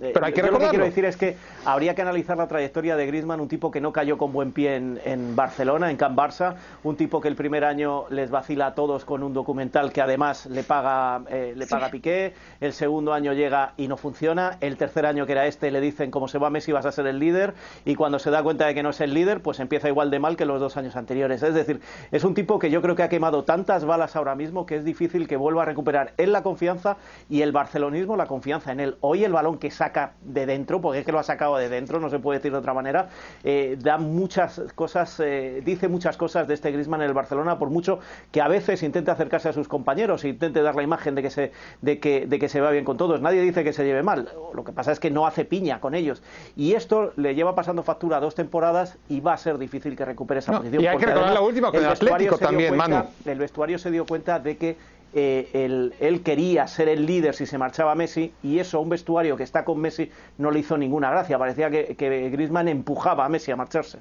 Pero 0.00 0.26
hay 0.26 0.32
que 0.32 0.40
yo 0.40 0.50
lo 0.50 0.58
que 0.58 0.68
quiero 0.68 0.84
decir 0.84 1.04
es 1.04 1.16
que 1.16 1.36
habría 1.64 1.94
que 1.94 2.02
analizar 2.02 2.36
la 2.36 2.48
trayectoria 2.48 2.96
de 2.96 3.06
Griezmann, 3.06 3.40
un 3.40 3.46
tipo 3.46 3.70
que 3.70 3.80
no 3.80 3.92
cayó 3.92 4.18
con 4.18 4.32
buen 4.32 4.50
pie 4.50 4.74
en, 4.74 5.36
Barcelona, 5.36 5.92
en 5.92 5.96
Camp 5.96 6.18
Barça, 6.18 6.56
un 6.82 6.96
tipo 6.96 7.20
que 7.20 7.28
el 7.28 7.36
primer 7.36 7.64
año 7.64 8.08
les 8.10 8.32
vacila 8.32 8.66
a 8.66 8.74
todos 8.74 9.04
con 9.04 9.22
un 9.22 9.32
documental 9.32 9.92
que 9.92 10.02
además 10.02 10.46
le 10.46 10.64
paga 10.64 11.22
eh, 11.30 11.54
le 11.56 11.68
paga 11.68 11.88
Piqué, 11.88 12.34
el 12.60 12.72
segundo 12.72 13.12
año 13.12 13.32
llega 13.32 13.74
y 13.76 13.86
no 13.86 13.96
funciona, 13.96 14.58
el 14.60 14.76
tercer 14.76 15.06
año 15.06 15.24
que 15.24 15.32
era 15.32 15.46
este 15.46 15.70
le 15.70 15.80
dicen 15.80 16.10
como 16.10 16.26
se 16.26 16.38
va 16.38 16.50
Messi 16.50 16.72
vas 16.72 16.84
a 16.84 16.90
ser 16.90 17.06
el 17.06 17.20
líder 17.20 17.54
y 17.84 17.94
cuando 17.94 18.18
se 18.18 18.32
da 18.32 18.42
cuenta 18.42 18.66
de 18.66 18.74
que 18.74 18.82
no 18.82 18.90
es 18.90 19.00
el 19.00 19.14
líder, 19.14 19.40
pues 19.40 19.60
empieza 19.60 19.88
igual 19.88 20.10
de 20.10 20.18
mal 20.18 20.36
que 20.36 20.46
los 20.46 20.60
dos 20.60 20.76
años 20.76 20.96
anteriores. 20.96 21.44
Es 21.44 21.54
decir, 21.54 21.80
es 22.10 22.24
un 22.24 22.34
tipo 22.34 22.58
que 22.58 22.70
yo 22.70 22.82
creo 22.82 22.96
que 22.96 23.04
ha 23.04 23.08
quemado 23.08 23.44
tantas 23.44 23.84
balas 23.84 24.16
ahora 24.16 24.34
mismo 24.34 24.66
que 24.66 24.74
es 24.74 24.84
difícil 24.84 25.28
que 25.28 25.36
vuelva 25.36 25.62
a 25.62 25.64
recuperar 25.64 26.12
en 26.16 26.32
la 26.32 26.42
confianza 26.42 26.87
y 27.28 27.42
el 27.42 27.52
barcelonismo, 27.52 28.16
la 28.16 28.26
confianza 28.26 28.72
en 28.72 28.80
él. 28.80 28.96
Hoy 29.00 29.24
el 29.24 29.32
balón 29.32 29.58
que 29.58 29.70
saca 29.70 30.12
de 30.22 30.46
dentro, 30.46 30.80
porque 30.80 31.00
es 31.00 31.06
que 31.06 31.12
lo 31.12 31.18
ha 31.18 31.22
sacado 31.22 31.56
de 31.56 31.68
dentro, 31.68 32.00
no 32.00 32.10
se 32.10 32.18
puede 32.18 32.38
decir 32.38 32.52
de 32.52 32.58
otra 32.58 32.74
manera, 32.74 33.08
eh, 33.44 33.76
da 33.80 33.98
muchas 33.98 34.60
cosas, 34.74 35.20
eh, 35.20 35.62
dice 35.64 35.88
muchas 35.88 36.16
cosas 36.16 36.48
de 36.48 36.54
este 36.54 36.70
Griezmann 36.70 37.02
en 37.02 37.08
el 37.08 37.14
Barcelona, 37.14 37.58
por 37.58 37.70
mucho 37.70 38.00
que 38.30 38.40
a 38.40 38.48
veces 38.48 38.82
intente 38.82 39.10
acercarse 39.10 39.48
a 39.48 39.52
sus 39.52 39.68
compañeros 39.68 40.24
e 40.24 40.28
intente 40.28 40.62
dar 40.62 40.74
la 40.74 40.82
imagen 40.82 41.14
de 41.14 41.22
que 41.22 41.30
se, 41.30 41.52
de 41.82 41.98
que, 41.98 42.26
de 42.26 42.38
que 42.38 42.48
se 42.48 42.60
va 42.60 42.70
bien 42.70 42.84
con 42.84 42.96
todos. 42.96 43.20
Nadie 43.20 43.42
dice 43.42 43.64
que 43.64 43.72
se 43.72 43.84
lleve 43.84 44.02
mal, 44.02 44.28
lo 44.54 44.64
que 44.64 44.72
pasa 44.72 44.92
es 44.92 45.00
que 45.00 45.10
no 45.10 45.26
hace 45.26 45.44
piña 45.44 45.80
con 45.80 45.94
ellos. 45.94 46.22
Y 46.56 46.74
esto 46.74 47.12
le 47.16 47.34
lleva 47.34 47.54
pasando 47.54 47.82
factura 47.82 48.20
dos 48.20 48.34
temporadas 48.34 48.98
y 49.08 49.20
va 49.20 49.34
a 49.34 49.36
ser 49.36 49.58
difícil 49.58 49.96
que 49.96 50.04
recupere 50.04 50.40
esa 50.40 50.58
posición. 50.58 50.82
Y 50.82 50.86
hay 50.86 50.98
que 50.98 51.06
recordar 51.06 51.32
la 51.32 51.40
última 51.40 51.70
con 51.70 51.80
el, 51.80 51.86
Atlético 51.86 52.38
también, 52.38 52.76
Manu. 52.76 53.04
El 53.24 53.38
vestuario 53.38 53.78
se 53.78 53.90
dio 53.90 54.06
cuenta 54.06 54.38
de 54.38 54.56
que 54.56 54.76
eh, 55.14 55.92
él, 56.00 56.22
quería 56.22 56.66
ser 56.66 56.88
el 56.88 57.06
líder 57.06 57.34
si 57.34 57.46
se 57.46 57.58
marchaba 57.58 57.94
Messi 57.94 58.32
y 58.42 58.58
eso 58.58 58.80
un 58.80 58.88
vestuario 58.88 59.36
que 59.36 59.42
está 59.42 59.64
con 59.64 59.80
Messi 59.80 60.10
no 60.36 60.50
le 60.50 60.60
hizo 60.60 60.76
ninguna 60.76 61.10
gracia. 61.10 61.38
Parecía 61.38 61.70
que, 61.70 61.96
que 61.96 62.30
Griezmann 62.30 62.68
empujaba 62.68 63.24
a 63.24 63.28
Messi 63.28 63.50
a 63.50 63.56
marcharse. 63.56 63.98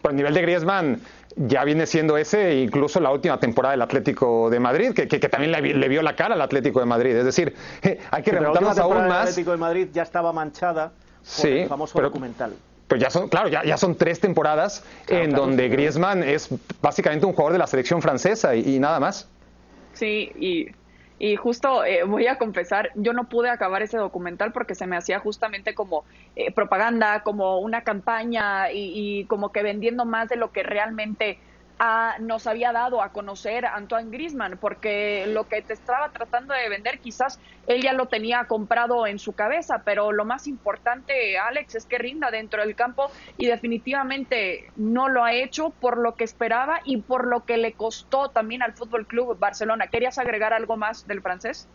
Por 0.00 0.12
el 0.12 0.16
nivel 0.16 0.34
de 0.34 0.42
Griezmann 0.42 1.00
ya 1.36 1.64
viene 1.64 1.86
siendo 1.86 2.16
ese 2.16 2.56
incluso 2.56 3.00
la 3.00 3.10
última 3.10 3.38
temporada 3.38 3.72
del 3.72 3.82
Atlético 3.82 4.48
de 4.48 4.60
Madrid, 4.60 4.92
que, 4.92 5.06
también 5.06 5.52
le, 5.52 5.88
vio 5.88 6.02
la 6.02 6.14
cara 6.14 6.34
al 6.34 6.40
Atlético 6.40 6.80
de 6.80 6.86
Madrid. 6.86 7.16
Es 7.16 7.24
decir, 7.24 7.54
hay 8.10 8.22
que 8.22 8.30
remontarnos 8.30 8.78
aún 8.78 8.96
más. 9.08 9.22
El 9.22 9.28
Atlético 9.28 9.50
de 9.50 9.56
Madrid 9.56 9.88
ya 9.92 10.02
estaba 10.02 10.32
manchada 10.32 10.92
por 11.36 11.46
el 11.46 11.68
famoso 11.68 12.00
documental 12.00 12.54
pues 12.88 13.02
ya 13.02 13.10
son, 13.10 13.28
claro, 13.28 13.48
ya, 13.48 13.64
ya 13.64 13.76
son 13.76 13.96
tres 13.96 14.18
temporadas 14.18 14.82
en 15.08 15.30
donde 15.32 15.68
Griezmann 15.68 16.22
es 16.22 16.48
básicamente 16.80 17.26
un 17.26 17.34
jugador 17.34 17.52
de 17.52 17.58
la 17.58 17.66
selección 17.66 18.00
francesa 18.00 18.56
y 18.56 18.78
nada 18.78 18.98
más. 18.98 19.28
Sí, 19.98 20.30
y, 20.36 20.66
y 21.18 21.34
justo 21.36 21.84
eh, 21.84 22.04
voy 22.04 22.26
a 22.28 22.38
confesar, 22.38 22.90
yo 22.94 23.12
no 23.12 23.28
pude 23.28 23.50
acabar 23.50 23.82
ese 23.82 23.98
documental 23.98 24.52
porque 24.52 24.74
se 24.76 24.86
me 24.86 24.96
hacía 24.96 25.18
justamente 25.18 25.74
como 25.74 26.04
eh, 26.36 26.52
propaganda, 26.52 27.22
como 27.24 27.58
una 27.58 27.82
campaña 27.82 28.70
y, 28.70 29.20
y, 29.20 29.26
como 29.26 29.50
que 29.50 29.62
vendiendo 29.64 30.04
más 30.04 30.28
de 30.28 30.36
lo 30.36 30.52
que 30.52 30.62
realmente 30.62 31.40
nos 32.20 32.46
había 32.46 32.72
dado 32.72 33.02
a 33.02 33.10
conocer 33.10 33.64
a 33.64 33.76
Antoine 33.76 34.10
Grisman, 34.10 34.58
porque 34.58 35.26
lo 35.28 35.44
que 35.44 35.62
te 35.62 35.74
estaba 35.74 36.10
tratando 36.10 36.54
de 36.54 36.68
vender 36.68 36.98
quizás 36.98 37.38
él 37.66 37.82
ya 37.82 37.92
lo 37.92 38.06
tenía 38.06 38.44
comprado 38.44 39.06
en 39.06 39.18
su 39.18 39.32
cabeza, 39.32 39.82
pero 39.84 40.10
lo 40.10 40.24
más 40.24 40.46
importante, 40.46 41.38
Alex, 41.38 41.76
es 41.76 41.86
que 41.86 41.98
rinda 41.98 42.30
dentro 42.30 42.62
del 42.62 42.74
campo 42.74 43.10
y 43.36 43.46
definitivamente 43.46 44.70
no 44.76 45.08
lo 45.08 45.22
ha 45.22 45.32
hecho 45.32 45.70
por 45.70 45.98
lo 45.98 46.16
que 46.16 46.24
esperaba 46.24 46.80
y 46.84 47.02
por 47.02 47.26
lo 47.26 47.44
que 47.44 47.58
le 47.58 47.74
costó 47.74 48.30
también 48.30 48.62
al 48.62 48.72
Fútbol 48.72 49.06
Club 49.06 49.38
Barcelona. 49.38 49.86
¿Querías 49.86 50.18
agregar 50.18 50.52
algo 50.52 50.76
más 50.76 51.06
del 51.06 51.22
francés? 51.22 51.68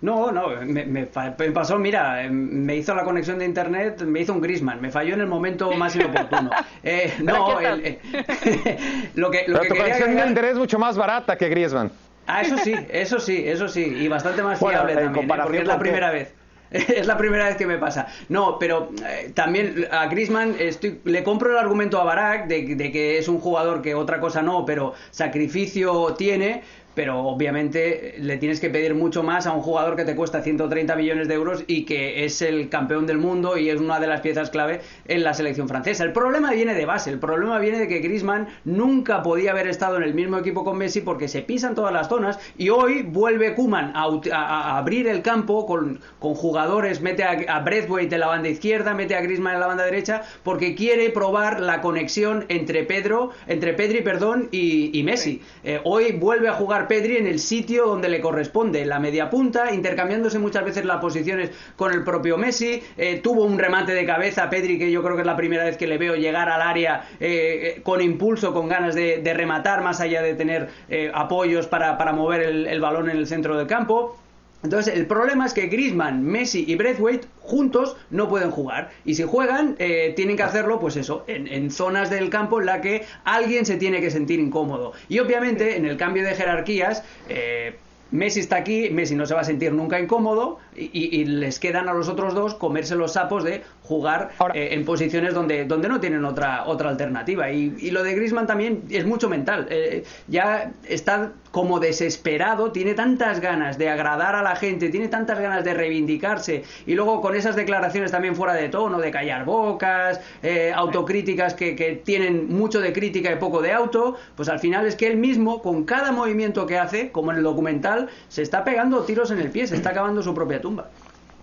No, 0.00 0.30
no, 0.30 0.48
me, 0.66 1.06
pasó, 1.06 1.78
mira, 1.78 2.26
me 2.30 2.76
hizo 2.76 2.94
la 2.94 3.04
conexión 3.04 3.38
de 3.38 3.46
internet, 3.46 4.02
me 4.02 4.20
hizo 4.20 4.34
un 4.34 4.42
Grisman, 4.42 4.78
me 4.78 4.90
falló 4.90 5.14
en 5.14 5.22
el 5.22 5.26
momento 5.26 5.72
más 5.72 5.96
inoportuno. 5.96 6.50
Eh, 6.86 7.14
no, 7.22 7.58
el, 7.60 7.98
lo 9.14 9.30
que, 9.30 9.44
lo 9.46 9.60
Pero 9.60 9.74
que 9.74 9.80
conexión 9.80 10.14
de 10.14 10.26
internet 10.26 10.52
es 10.52 10.58
mucho 10.58 10.78
más 10.78 10.98
barata 10.98 11.36
que 11.38 11.48
Griezmann. 11.48 11.90
Ah, 12.26 12.42
eso 12.42 12.58
sí, 12.58 12.74
eso 12.90 13.18
sí, 13.18 13.42
eso 13.46 13.68
sí, 13.68 13.82
y 13.82 14.06
bastante 14.08 14.42
más 14.42 14.58
fiable 14.58 14.94
también, 14.94 15.24
¿eh? 15.24 15.34
porque 15.42 15.58
es 15.58 15.66
la 15.66 15.78
primera 15.78 16.10
vez. 16.10 16.34
es 16.74 17.06
la 17.06 17.16
primera 17.16 17.46
vez 17.46 17.56
que 17.56 17.66
me 17.66 17.78
pasa. 17.78 18.08
No, 18.28 18.58
pero 18.58 18.90
eh, 19.06 19.30
también 19.34 19.86
a 19.90 20.06
Grisman 20.06 20.56
estoy, 20.58 21.00
le 21.04 21.22
compro 21.22 21.52
el 21.52 21.58
argumento 21.58 22.00
a 22.00 22.04
Barak 22.04 22.46
de, 22.48 22.74
de, 22.74 22.90
que 22.90 23.18
es 23.18 23.28
un 23.28 23.38
jugador 23.38 23.80
que 23.80 23.94
otra 23.94 24.18
cosa 24.18 24.42
no, 24.42 24.64
pero 24.64 24.94
sacrificio 25.10 26.14
tiene 26.14 26.62
pero 26.94 27.20
obviamente 27.20 28.14
le 28.18 28.36
tienes 28.36 28.60
que 28.60 28.70
pedir 28.70 28.94
mucho 28.94 29.22
más 29.22 29.46
a 29.46 29.52
un 29.52 29.62
jugador 29.62 29.96
que 29.96 30.04
te 30.04 30.14
cuesta 30.14 30.42
130 30.42 30.96
millones 30.96 31.28
de 31.28 31.34
euros 31.34 31.64
y 31.66 31.84
que 31.84 32.24
es 32.24 32.42
el 32.42 32.68
campeón 32.68 33.06
del 33.06 33.18
mundo 33.18 33.56
y 33.58 33.70
es 33.70 33.80
una 33.80 34.00
de 34.00 34.06
las 34.06 34.20
piezas 34.20 34.50
clave 34.50 34.80
en 35.06 35.24
la 35.24 35.34
selección 35.34 35.68
francesa. 35.68 36.04
El 36.04 36.12
problema 36.12 36.52
viene 36.52 36.74
de 36.74 36.86
base, 36.86 37.10
el 37.10 37.18
problema 37.18 37.58
viene 37.58 37.78
de 37.78 37.88
que 37.88 37.98
Griezmann 37.98 38.48
nunca 38.64 39.22
podía 39.22 39.52
haber 39.52 39.68
estado 39.68 39.96
en 39.96 40.02
el 40.02 40.14
mismo 40.14 40.38
equipo 40.38 40.64
con 40.64 40.78
Messi 40.78 41.00
porque 41.00 41.28
se 41.28 41.42
pisan 41.42 41.74
todas 41.74 41.92
las 41.92 42.08
zonas 42.08 42.38
y 42.58 42.70
hoy 42.70 43.02
vuelve 43.02 43.54
Kuman 43.54 43.92
a, 43.94 44.78
abrir 44.78 45.08
el 45.08 45.22
campo 45.22 45.66
con, 45.66 46.00
jugadores, 46.18 47.00
mete 47.00 47.22
a, 47.24 47.56
a 47.56 47.60
Breathwaite 47.60 48.14
en 48.14 48.20
la 48.20 48.26
banda 48.28 48.48
izquierda, 48.48 48.94
mete 48.94 49.14
a 49.14 49.20
Griezmann 49.20 49.54
en 49.54 49.60
la 49.60 49.66
banda 49.66 49.84
derecha 49.84 50.22
porque 50.42 50.74
quiere 50.74 51.10
probar 51.10 51.60
la 51.60 51.80
conexión 51.80 52.44
entre 52.48 52.84
Pedro, 52.84 53.30
entre 53.46 53.74
Pedri, 53.74 54.02
perdón, 54.02 54.48
y, 54.50 55.02
Messi. 55.04 55.42
Eh, 55.64 55.80
hoy 55.84 56.12
vuelve 56.12 56.48
a 56.48 56.54
jugar 56.54 56.83
Pedri 56.88 57.16
en 57.16 57.26
el 57.26 57.38
sitio 57.38 57.86
donde 57.86 58.08
le 58.08 58.20
corresponde, 58.20 58.84
la 58.84 58.98
media 58.98 59.30
punta, 59.30 59.72
intercambiándose 59.72 60.38
muchas 60.38 60.64
veces 60.64 60.84
las 60.84 61.00
posiciones 61.00 61.50
con 61.76 61.92
el 61.92 62.04
propio 62.04 62.36
Messi. 62.36 62.82
Eh, 62.96 63.20
tuvo 63.22 63.44
un 63.44 63.58
remate 63.58 63.92
de 63.92 64.04
cabeza 64.04 64.48
Pedri 64.50 64.78
que 64.78 64.90
yo 64.90 65.02
creo 65.02 65.16
que 65.16 65.22
es 65.22 65.26
la 65.26 65.36
primera 65.36 65.64
vez 65.64 65.76
que 65.76 65.86
le 65.86 65.98
veo 65.98 66.14
llegar 66.14 66.48
al 66.48 66.62
área 66.62 67.08
eh, 67.20 67.80
con 67.82 68.00
impulso, 68.00 68.52
con 68.52 68.68
ganas 68.68 68.94
de, 68.94 69.34
rematar, 69.34 69.82
más 69.82 70.00
allá 70.00 70.22
de 70.22 70.34
tener 70.34 70.68
apoyos 71.12 71.66
para, 71.66 72.12
mover 72.12 72.42
el 72.42 72.80
balón 72.80 73.10
en 73.10 73.16
el 73.16 73.26
centro 73.26 73.56
del 73.56 73.66
campo. 73.66 74.16
Entonces, 74.64 74.94
el 74.94 75.06
problema 75.06 75.44
es 75.44 75.52
que 75.52 75.66
Griezmann, 75.66 76.24
Messi 76.24 76.64
y 76.66 76.74
Braithwaite 76.74 77.28
juntos 77.40 77.98
no 78.08 78.30
pueden 78.30 78.50
jugar. 78.50 78.90
Y 79.04 79.14
si 79.14 79.22
juegan, 79.22 79.76
eh, 79.78 80.14
tienen 80.16 80.38
que 80.38 80.42
hacerlo, 80.42 80.80
pues 80.80 80.96
eso, 80.96 81.24
en, 81.26 81.70
zonas 81.70 82.08
del 82.08 82.30
campo 82.30 82.60
en 82.60 82.66
la 82.66 82.80
que 82.80 83.04
alguien 83.24 83.66
se 83.66 83.76
tiene 83.76 84.00
que 84.00 84.10
sentir 84.10 84.40
incómodo. 84.40 84.92
Y 85.10 85.18
obviamente, 85.18 85.76
en 85.76 85.84
el 85.84 85.98
cambio 85.98 86.24
de 86.24 86.34
jerarquías, 86.34 87.04
eh, 87.28 87.76
Messi 88.10 88.40
está 88.40 88.56
aquí, 88.56 88.90
Messi 88.90 89.14
no 89.16 89.26
se 89.26 89.34
va 89.34 89.40
a 89.40 89.44
sentir 89.44 89.72
nunca 89.72 89.98
incómodo 89.98 90.58
y, 90.76 91.24
les 91.24 91.58
quedan 91.58 91.88
a 91.88 91.94
los 91.94 92.08
otros 92.08 92.32
dos 92.32 92.54
comerse 92.54 92.94
los 92.94 93.14
sapos 93.14 93.42
de 93.42 93.62
jugar 93.84 94.30
eh, 94.54 94.70
en 94.72 94.84
posiciones 94.84 95.34
donde, 95.34 95.66
donde 95.66 95.88
no 95.88 96.00
tienen 96.00 96.24
otra, 96.24 96.64
otra 96.66 96.88
alternativa. 96.88 97.50
Y, 97.50 97.90
lo 97.90 98.02
de 98.02 98.14
Grisman 98.14 98.46
también 98.46 98.82
es 98.90 99.04
mucho 99.06 99.28
mental. 99.28 99.66
Eh, 99.70 100.04
ya 100.26 100.72
está 100.88 101.32
como 101.50 101.78
desesperado, 101.78 102.72
tiene 102.72 102.94
tantas 102.94 103.40
ganas 103.40 103.78
de 103.78 103.88
agradar 103.88 104.34
a 104.34 104.42
la 104.42 104.56
gente, 104.56 104.88
tiene 104.88 105.06
tantas 105.06 105.38
ganas 105.38 105.64
de 105.64 105.74
reivindicarse 105.74 106.64
y 106.84 106.94
luego 106.94 107.20
con 107.20 107.36
esas 107.36 107.54
declaraciones 107.54 108.10
también 108.10 108.34
fuera 108.34 108.54
de 108.54 108.68
tono, 108.68 108.98
de 108.98 109.12
callar 109.12 109.44
bocas, 109.44 110.20
eh, 110.42 110.72
autocríticas 110.74 111.54
que, 111.54 111.76
que 111.76 111.92
tienen 111.92 112.48
mucho 112.48 112.80
de 112.80 112.92
crítica 112.92 113.30
y 113.30 113.36
poco 113.36 113.62
de 113.62 113.72
auto, 113.72 114.16
pues 114.34 114.48
al 114.48 114.58
final 114.58 114.86
es 114.86 114.96
que 114.96 115.06
él 115.06 115.16
mismo, 115.16 115.62
con 115.62 115.84
cada 115.84 116.10
movimiento 116.10 116.66
que 116.66 116.78
hace, 116.78 117.12
como 117.12 117.30
en 117.30 117.38
el 117.38 117.44
documental, 117.44 118.08
se 118.28 118.42
está 118.42 118.64
pegando 118.64 119.02
tiros 119.02 119.30
en 119.30 119.38
el 119.38 119.50
pie, 119.50 119.68
se 119.68 119.76
está 119.76 119.90
acabando 119.90 120.22
su 120.22 120.34
propia 120.34 120.60
tumba. 120.60 120.88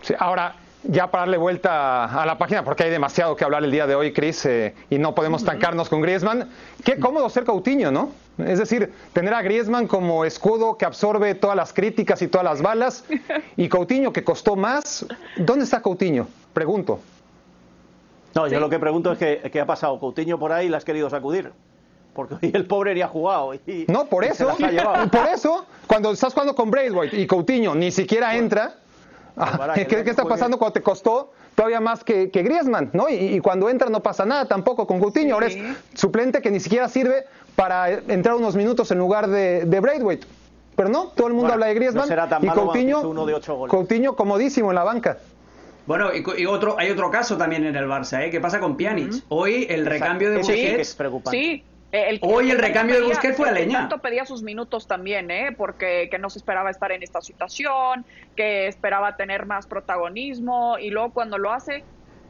Sí, 0.02 0.14
ahora, 0.20 0.56
ya 0.84 1.12
para 1.12 1.22
darle 1.24 1.38
vuelta 1.38 2.06
a 2.06 2.26
la 2.26 2.38
página, 2.38 2.64
porque 2.64 2.84
hay 2.84 2.90
demasiado 2.90 3.36
que 3.36 3.44
hablar 3.44 3.64
el 3.64 3.72
día 3.72 3.88
de 3.88 3.96
hoy, 3.96 4.14
Chris, 4.14 4.46
eh, 4.46 4.74
y 4.90 4.98
no 4.98 5.14
podemos 5.14 5.44
tancarnos 5.44 5.90
con 5.90 6.02
Griezmann. 6.02 6.50
Qué 6.84 7.00
cómodo 7.00 7.30
ser 7.30 7.44
Coutinho, 7.44 7.92
¿no? 7.92 8.12
Es 8.38 8.60
decir, 8.60 8.92
tener 9.14 9.34
a 9.34 9.42
Griezmann 9.42 9.88
como 9.88 10.26
escudo 10.26 10.78
que 10.78 10.86
absorbe 10.86 11.36
todas 11.36 11.56
las 11.56 11.74
críticas 11.74 12.22
y 12.22 12.28
todas 12.28 12.46
las 12.46 12.62
balas, 12.62 13.06
y 13.58 13.70
Coutinho 13.70 14.12
que 14.12 14.24
costó 14.24 14.56
más. 14.56 15.06
¿Dónde 15.38 15.66
está 15.66 15.82
Coutinho? 15.82 16.28
Pregunto. 16.54 17.00
No, 18.34 18.48
yo 18.48 18.60
lo 18.60 18.70
que 18.70 18.80
pregunto 18.80 19.12
es 19.12 19.18
que, 19.18 19.50
qué 19.52 19.60
ha 19.60 19.66
pasado. 19.66 20.00
Coutinho 20.00 20.40
por 20.40 20.52
ahí 20.52 20.70
la 20.70 20.78
has 20.78 20.86
querido 20.86 21.10
sacudir 21.10 21.52
porque 22.14 22.36
el 22.54 22.66
pobre 22.66 22.94
ni 22.94 23.02
ha 23.02 23.08
jugado. 23.08 23.54
Y, 23.54 23.86
no, 23.88 24.06
por 24.06 24.24
eso, 24.24 24.50
por 25.12 25.28
eso, 25.28 25.66
cuando 25.88 26.12
estás 26.12 26.34
jugando 26.34 26.56
con 26.56 26.72
Braithwaite 26.72 27.18
y 27.18 27.28
Coutinho 27.28 27.76
ni 27.76 27.92
siquiera 27.92 28.36
entra, 28.36 28.76
ah, 29.38 29.74
¿qué, 29.76 30.04
está 30.06 30.26
pasando 30.26 30.58
cuando 30.58 30.74
te 30.74 30.82
costó 30.82 31.32
todavía 31.56 31.80
más 31.80 32.04
que, 32.04 32.28
Griezmann? 32.28 32.90
¿no? 32.94 33.10
Y, 33.10 33.40
cuando 33.40 33.70
entra 33.70 33.90
no 33.90 34.02
pasa 34.02 34.26
nada 34.26 34.46
tampoco 34.46 34.88
con 34.88 35.00
Coutinho, 35.00 35.36
ahora 35.36 35.48
es 35.48 35.58
suplente 35.94 36.42
que 36.42 36.52
ni 36.52 36.60
siquiera 36.60 36.88
sirve 36.90 37.26
para 37.56 37.90
entrar 37.90 38.36
unos 38.36 38.56
minutos 38.56 38.92
en 38.92 38.98
lugar 38.98 39.28
de, 39.28 39.66
de 39.66 39.80
Braithwaite. 39.80 40.28
Pero 40.76 40.90
no, 40.90 41.08
todo 41.10 41.28
el 41.28 41.34
mundo 41.34 41.54
habla 41.54 41.68
de 41.68 41.74
Griezmann 41.76 42.10
y 42.42 42.48
Coutinho, 42.48 43.68
Coutinho 43.68 44.16
comodísimo 44.16 44.72
en 44.72 44.76
la 44.76 44.84
banca. 44.84 45.18
Bueno, 45.86 46.10
y, 46.14 46.46
otro, 46.46 46.76
hay 46.78 46.90
otro 46.92 47.10
caso 47.10 47.38
también 47.38 47.66
en 47.66 47.76
el 47.76 47.86
Barça, 47.86 48.24
¿eh? 48.24 48.30
¿Qué 48.30 48.40
pasa 48.40 48.60
con 48.60 48.78
Pjanic? 48.78 49.24
Hoy 49.30 49.66
el 49.70 49.86
recambio 49.86 50.32
de 50.32 50.38
Busquets... 50.38 50.98
Sí, 51.30 51.64
eh, 51.92 52.20
Hoy 52.22 52.52
el 52.52 52.58
recambio 52.58 52.96
de 52.96 53.08
Busquets 53.08 53.36
fue 53.36 53.50
a 53.50 53.52
leña. 53.52 53.80
Tanto 53.80 54.00
pedía 54.00 54.26
sus 54.26 54.44
minutos 54.44 54.88
también, 54.88 55.30
¿eh? 55.30 55.54
porque 55.58 56.08
que 56.10 56.20
no 56.20 56.30
se 56.30 56.40
esperaba 56.40 56.70
estar 56.70 56.92
en 56.92 57.04
esta 57.04 57.22
situación, 57.22 58.06
que 58.36 58.68
esperaba 58.68 59.16
tener 59.18 59.46
más 59.46 59.68
protagonismo 59.68 60.78
y 60.80 60.90
luego 60.90 61.12
cuando 61.12 61.38
lo 61.38 61.52
hace 61.52 61.84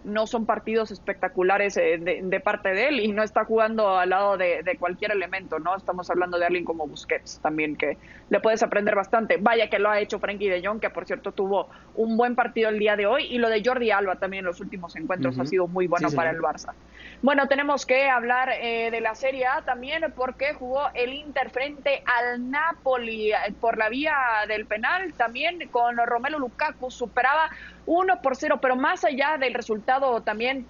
no 0.04 0.28
son 0.28 0.46
partidos 0.46 0.92
espectaculares 0.92 1.78
eh, 1.78 1.98
de, 1.98 2.40
parte 2.40 2.70
de 2.70 2.88
él 2.88 3.00
y 3.00 3.12
no 3.12 3.24
está 3.24 3.46
jugando 3.46 3.98
al 3.98 4.10
lado 4.10 4.38
de, 4.38 4.64
cualquier 4.80 5.12
elemento, 5.12 5.60
¿no? 5.60 5.76
Estamos 5.76 6.10
hablando 6.10 6.40
de 6.40 6.46
alguien 6.46 6.66
como 6.66 6.88
Busquets 6.88 7.40
también, 7.42 7.76
que 7.76 7.98
le 8.30 8.40
puedes 8.40 8.64
aprender 8.64 8.96
bastante. 8.96 9.38
Vaya 9.38 9.70
que 9.70 9.80
lo 9.80 9.90
ha 9.90 10.00
hecho 10.00 10.20
Frankie 10.20 10.50
de 10.50 10.66
Jong, 10.66 10.80
que 10.80 10.90
por 10.90 11.06
cierto 11.06 11.32
tuvo 11.32 11.70
un 11.96 12.18
buen 12.18 12.36
partido 12.36 12.70
el 12.70 12.80
día 12.80 12.96
de 12.96 13.06
hoy, 13.06 13.26
y 13.26 13.38
lo 13.38 13.50
de 13.50 13.62
Jordi 13.64 13.92
Alba 13.92 14.16
también 14.16 14.42
en 14.42 14.46
los 14.48 14.60
últimos 14.60 14.96
encuentros 14.96 15.38
ha 15.40 15.46
sido 15.46 15.68
muy 15.68 15.88
bueno 15.88 16.10
para 16.12 16.32
el 16.32 16.40
Barça. 16.40 16.74
Bueno, 17.22 17.48
tenemos 17.48 17.86
que 17.86 18.10
hablar 18.10 18.50
eh, 18.50 18.90
de 18.90 19.02
la 19.02 19.14
Serie 19.14 19.46
A 19.46 19.62
también 19.62 20.12
porque 20.16 20.54
jugó 20.54 20.82
el 20.96 21.14
Inter 21.14 21.52
frente 21.52 22.04
al 22.06 22.50
Napoli 22.50 23.32
eh, 23.32 23.36
por 23.60 23.78
la 23.78 23.90
vía 23.90 24.16
del 24.48 24.66
penal, 24.66 25.14
también 25.14 25.68
con 25.70 25.98
Romelu 25.98 26.40
Lukaku, 26.40 26.90
superaba 26.90 27.50
1 27.86 28.22
por 28.22 28.36
0, 28.36 28.60
pero 28.62 28.76
más 28.76 29.04
allá 29.04 29.38
del 29.40 29.54
resultado 29.54 30.22
también 30.22 30.66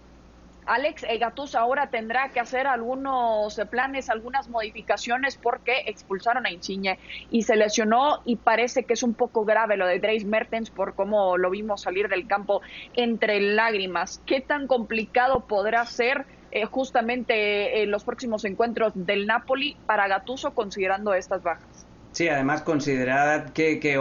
Alex 0.65 1.05
Gattuso 1.19 1.57
ahora 1.57 1.87
tendrá 1.87 2.29
que 2.29 2.39
hacer 2.39 2.67
algunos 2.67 3.59
planes, 3.69 4.09
algunas 4.09 4.47
modificaciones 4.49 5.37
porque 5.37 5.83
expulsaron 5.87 6.45
a 6.45 6.51
Insigne 6.51 6.99
y 7.29 7.43
se 7.43 7.55
lesionó 7.55 8.21
y 8.25 8.35
parece 8.35 8.83
que 8.83 8.93
es 8.93 9.03
un 9.03 9.13
poco 9.13 9.43
grave 9.43 9.77
lo 9.77 9.87
de 9.87 9.99
Dries 9.99 10.25
Mertens 10.25 10.69
por 10.69 10.93
cómo 10.93 11.37
lo 11.37 11.49
vimos 11.49 11.81
salir 11.81 12.09
del 12.09 12.27
campo 12.27 12.61
entre 12.93 13.39
lágrimas. 13.41 14.21
¿Qué 14.25 14.41
tan 14.41 14.67
complicado 14.67 15.41
podrá 15.47 15.85
ser 15.85 16.25
eh, 16.51 16.65
justamente 16.65 17.81
eh, 17.81 17.85
los 17.87 18.03
próximos 18.03 18.45
encuentros 18.45 18.93
del 18.95 19.25
Napoli 19.25 19.77
para 19.85 20.07
Gattuso 20.07 20.53
considerando 20.53 21.13
estas 21.13 21.41
bajas? 21.41 21.90
Sí, 22.11 22.27
además 22.27 22.61
considerad 22.61 23.51
que, 23.51 23.79
que 23.79 23.97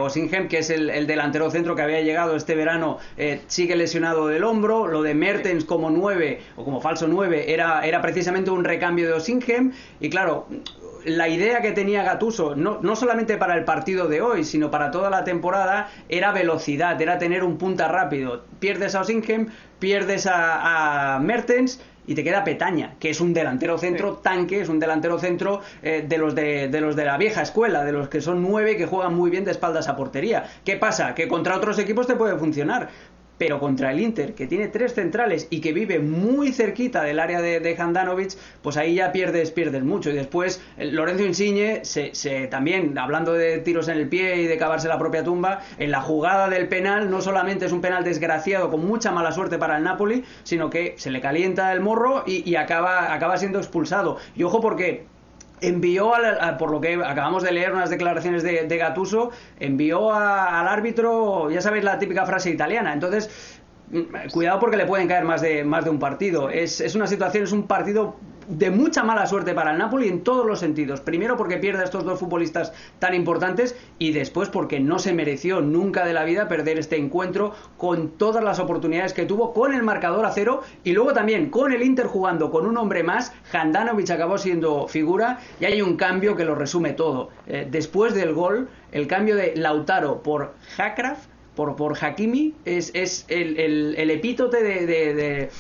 que 0.49 0.59
es 0.59 0.71
el, 0.71 1.07
delantero 1.07 1.51
centro 1.51 1.77
que 1.77 1.83
había 1.83 2.01
llegado 2.01 2.35
este 2.35 2.57
verano, 2.57 2.99
eh, 3.17 3.41
sigue 3.47 3.77
lesionado 3.77 4.27
del 4.27 4.43
hombro. 4.43 4.89
Lo 4.89 5.03
de 5.03 5.15
Mertens 5.15 5.65
como 5.65 5.91
nueve 5.91 6.41
o 6.57 6.65
como 6.65 6.81
falso 6.81 7.07
nueve 7.07 7.53
era, 7.53 7.87
era 7.87 8.01
precisamente 8.03 8.51
un 8.51 8.65
recambio 8.65 9.07
de 9.07 9.13
Osingham. 9.13 9.73
Y 10.01 10.11
claro, 10.11 10.49
la 11.05 11.29
idea 11.29 11.63
que 11.63 11.71
tenía 11.71 12.03
Gatuso, 12.03 12.57
no, 12.57 12.81
no, 12.83 12.97
solamente 12.97 13.37
para 13.37 13.55
el 13.55 13.65
partido 13.65 14.09
de 14.09 14.21
hoy, 14.21 14.45
sino 14.45 14.73
para 14.73 14.91
toda 14.91 15.09
la 15.09 15.23
temporada, 15.23 15.89
era 16.09 16.33
velocidad, 16.33 17.01
era 17.01 17.19
tener 17.19 17.45
un 17.45 17.59
punta 17.59 17.87
rápido. 17.87 18.43
Pierdes 18.59 18.97
a 18.97 19.03
Osingham, 19.03 19.49
pierdes 19.79 20.27
a, 20.27 21.15
a 21.15 21.19
Mertens 21.21 21.81
y 22.07 22.15
te 22.15 22.25
queda 22.25 22.45
Petaña, 22.45 22.95
que 22.99 23.11
es 23.11 23.21
un 23.21 23.33
delantero 23.33 23.79
centro 23.79 24.15
tanque, 24.17 24.61
es 24.61 24.69
un 24.69 24.79
delantero 24.79 25.19
centro 25.19 25.61
eh, 25.83 26.05
de, 26.07 26.19
los 26.19 26.35
de, 26.35 26.69
de, 26.69 26.81
los 26.81 26.97
de 26.97 27.05
la 27.05 27.17
vieja 27.17 27.43
escuela, 27.43 27.85
de 27.85 27.93
los 27.93 28.09
que 28.09 28.21
son 28.21 28.43
nueve 28.43 28.77
que 28.77 28.87
juegan 28.87 29.15
muy 29.15 29.31
bien 29.31 29.45
de 29.45 29.51
espaldas 29.51 29.89
a 29.89 29.97
portería. 29.97 30.45
¿Qué 30.65 30.77
pasa? 30.77 31.15
Que 31.15 31.29
contra 31.29 31.57
otros 31.57 31.79
equipos 31.79 32.07
te 32.07 32.17
puede 32.17 32.37
funcionar, 32.37 32.89
pero 33.41 33.59
contra 33.59 33.91
el 33.91 34.01
Inter, 34.01 34.35
que 34.35 34.47
tiene 34.47 34.69
tres 34.69 34.93
centrales 34.93 35.47
y 35.49 35.63
que 35.63 35.73
vive 35.73 35.99
muy 35.99 36.53
cerquita 36.53 37.03
del 37.03 37.19
área 37.19 37.41
de, 37.41 37.59
de 37.59 37.75
Handanovic, 37.75 38.33
pues 38.61 38.77
ahí 38.77 38.97
ya 38.97 39.13
pierdes, 39.13 39.51
pierdes 39.51 39.83
mucho. 39.83 40.11
Y 40.11 40.13
después 40.13 40.61
Lorenzo 40.77 41.25
Insigne, 41.25 41.83
se, 41.83 42.13
también 42.49 42.99
hablando 42.99 43.33
de 43.33 43.57
tiros 43.61 43.89
en 43.89 43.97
el 43.97 44.11
pie 44.11 44.43
y 44.43 44.47
de 44.47 44.59
cavarse 44.59 44.89
la 44.89 44.99
propia 44.99 45.25
tumba, 45.25 45.63
en 45.79 45.91
la 45.91 46.03
jugada 46.03 46.51
del 46.51 46.69
penal 46.69 47.11
no 47.11 47.23
solamente 47.23 47.65
es 47.65 47.73
un 47.73 47.81
penal 47.81 48.05
desgraciado 48.05 48.69
con 48.69 48.85
mucha 48.85 49.11
mala 49.11 49.33
suerte 49.33 49.57
para 49.57 49.79
el 49.79 49.85
Napoli, 49.85 50.23
sino 50.43 50.69
que 50.69 50.93
se 50.99 51.11
le 51.11 51.23
calienta 51.23 51.73
el 51.73 51.81
morro 51.81 52.25
y, 52.27 52.55
acaba, 52.57 53.15
acaba 53.15 53.39
siendo 53.39 53.59
expulsado. 53.59 54.19
Y 54.37 54.43
ojo 54.43 54.61
porque 54.61 55.07
envió, 55.61 56.13
por 56.59 56.71
lo 56.71 56.81
que 56.81 56.95
acabamos 56.95 57.43
de 57.43 57.53
leer 57.53 57.73
unas 57.73 57.91
declaraciones 57.91 58.43
de, 58.43 58.67
de 58.67 58.77
Gatuso, 58.77 59.31
envió 59.59 60.13
al 60.13 60.69
árbitro, 60.69 61.51
ya 61.51 61.61
sabéis 61.61 61.85
la 61.85 61.99
típica 61.99 62.27
frase 62.27 62.51
italiana, 62.51 62.93
entonces 62.93 63.61
mm, 63.91 64.31
cuidado 64.33 64.61
porque 64.61 64.77
le 64.77 64.87
pueden 64.87 65.09
caer 65.09 65.25
más 65.25 65.41
de, 65.41 65.65
más 65.65 65.85
de 65.85 65.91
un 65.91 65.99
partido. 65.99 66.51
Es, 66.51 66.81
es 66.81 66.95
una 66.95 67.07
situación, 67.07 67.45
es 67.45 67.53
un 67.53 67.67
partido 67.67 68.17
de 68.51 68.71
mucha 68.71 69.05
mala 69.05 69.27
suerte 69.27 69.55
para 69.55 69.73
el 69.73 69.79
Napoli 69.79 70.09
en 70.09 70.23
todos 70.25 70.45
los 70.45 70.59
sentidos. 70.59 71.01
Primero 71.01 71.37
porque 71.37 71.59
pierde 71.59 71.83
a 71.83 71.85
estos 71.85 72.05
dos 72.05 72.19
futbolistas 72.19 72.73
tan 72.99 73.15
importantes 73.15 73.77
y 73.99 74.13
después 74.13 74.49
porque 74.49 74.81
no 74.81 74.99
se 74.99 75.13
mereció 75.13 75.61
nunca 75.61 76.05
de 76.05 76.13
la 76.13 76.25
vida 76.25 76.49
perder 76.49 76.79
este 76.79 76.97
encuentro 76.97 77.55
con 77.77 78.11
todas 78.11 78.43
las 78.43 78.59
oportunidades 78.59 79.13
que 79.13 79.27
tuvo 79.27 79.55
con 79.55 79.73
el 79.73 79.83
marcador 79.83 80.27
a 80.27 80.33
cero 80.33 80.63
y 80.85 80.93
luego 80.93 81.13
también 81.13 81.51
con 81.51 81.73
el 81.73 81.83
Inter 81.83 82.07
jugando 82.07 82.51
con 82.51 82.67
un 82.67 82.77
hombre 82.77 83.03
más. 83.03 83.33
Handanovic 83.53 84.11
acabó 84.11 84.37
siendo 84.37 84.89
figura 84.89 85.39
y 85.61 85.67
hay 85.67 85.81
un 85.81 85.97
cambio 85.97 86.37
que 86.37 86.45
lo 86.45 86.55
resume 86.55 86.93
todo. 86.93 87.31
Eh, 87.47 87.69
después 87.71 88.15
del 88.15 88.35
gol, 88.35 88.69
el 88.93 89.07
cambio 89.07 89.37
de 89.37 89.55
Lautaro 89.57 90.23
por 90.23 90.55
Hakraf, 90.77 91.27
por, 91.55 91.77
por 91.77 91.97
Hakimi, 92.03 92.55
es, 92.65 92.91
es 92.95 93.27
el, 93.29 93.59
el, 93.59 94.11
epítote 94.11 94.63
de 94.63 94.87
de 94.87 95.51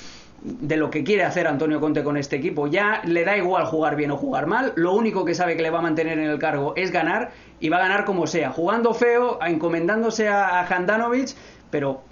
lo 0.42 0.90
que 0.90 1.04
quiere 1.04 1.24
hacer 1.24 1.46
Antonio 1.46 1.80
Conte 1.80 2.02
con 2.02 2.16
este 2.16 2.36
equipo. 2.36 2.66
Ya 2.66 3.02
le 3.04 3.24
da 3.24 3.36
igual 3.36 3.64
jugar 3.66 3.96
bien 3.96 4.10
o 4.10 4.16
jugar 4.16 4.46
mal, 4.46 4.72
lo 4.76 4.92
único 4.94 5.24
que 5.24 5.34
sabe 5.34 5.56
que 5.56 5.62
le 5.62 5.70
va 5.70 5.78
a 5.78 5.82
mantener 5.82 6.18
en 6.18 6.30
el 6.30 6.38
cargo 6.38 6.74
es 6.76 6.90
ganar 6.90 7.30
y 7.60 7.68
va 7.68 7.78
a 7.78 7.80
ganar 7.80 8.04
como 8.04 8.26
sea, 8.26 8.50
jugando 8.50 8.94
feo, 8.94 9.38
encomendándose 9.42 10.28
a, 10.28 10.66
Handanovic, 10.66 11.34
pero 11.70 12.02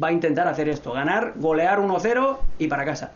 va 0.00 0.08
a 0.08 0.12
intentar 0.12 0.46
hacer 0.48 0.68
esto, 0.68 0.92
ganar, 0.92 1.32
golear 1.36 1.80
1-0 1.80 2.38
y 2.58 2.68
para 2.68 2.84
casa. 2.84 3.12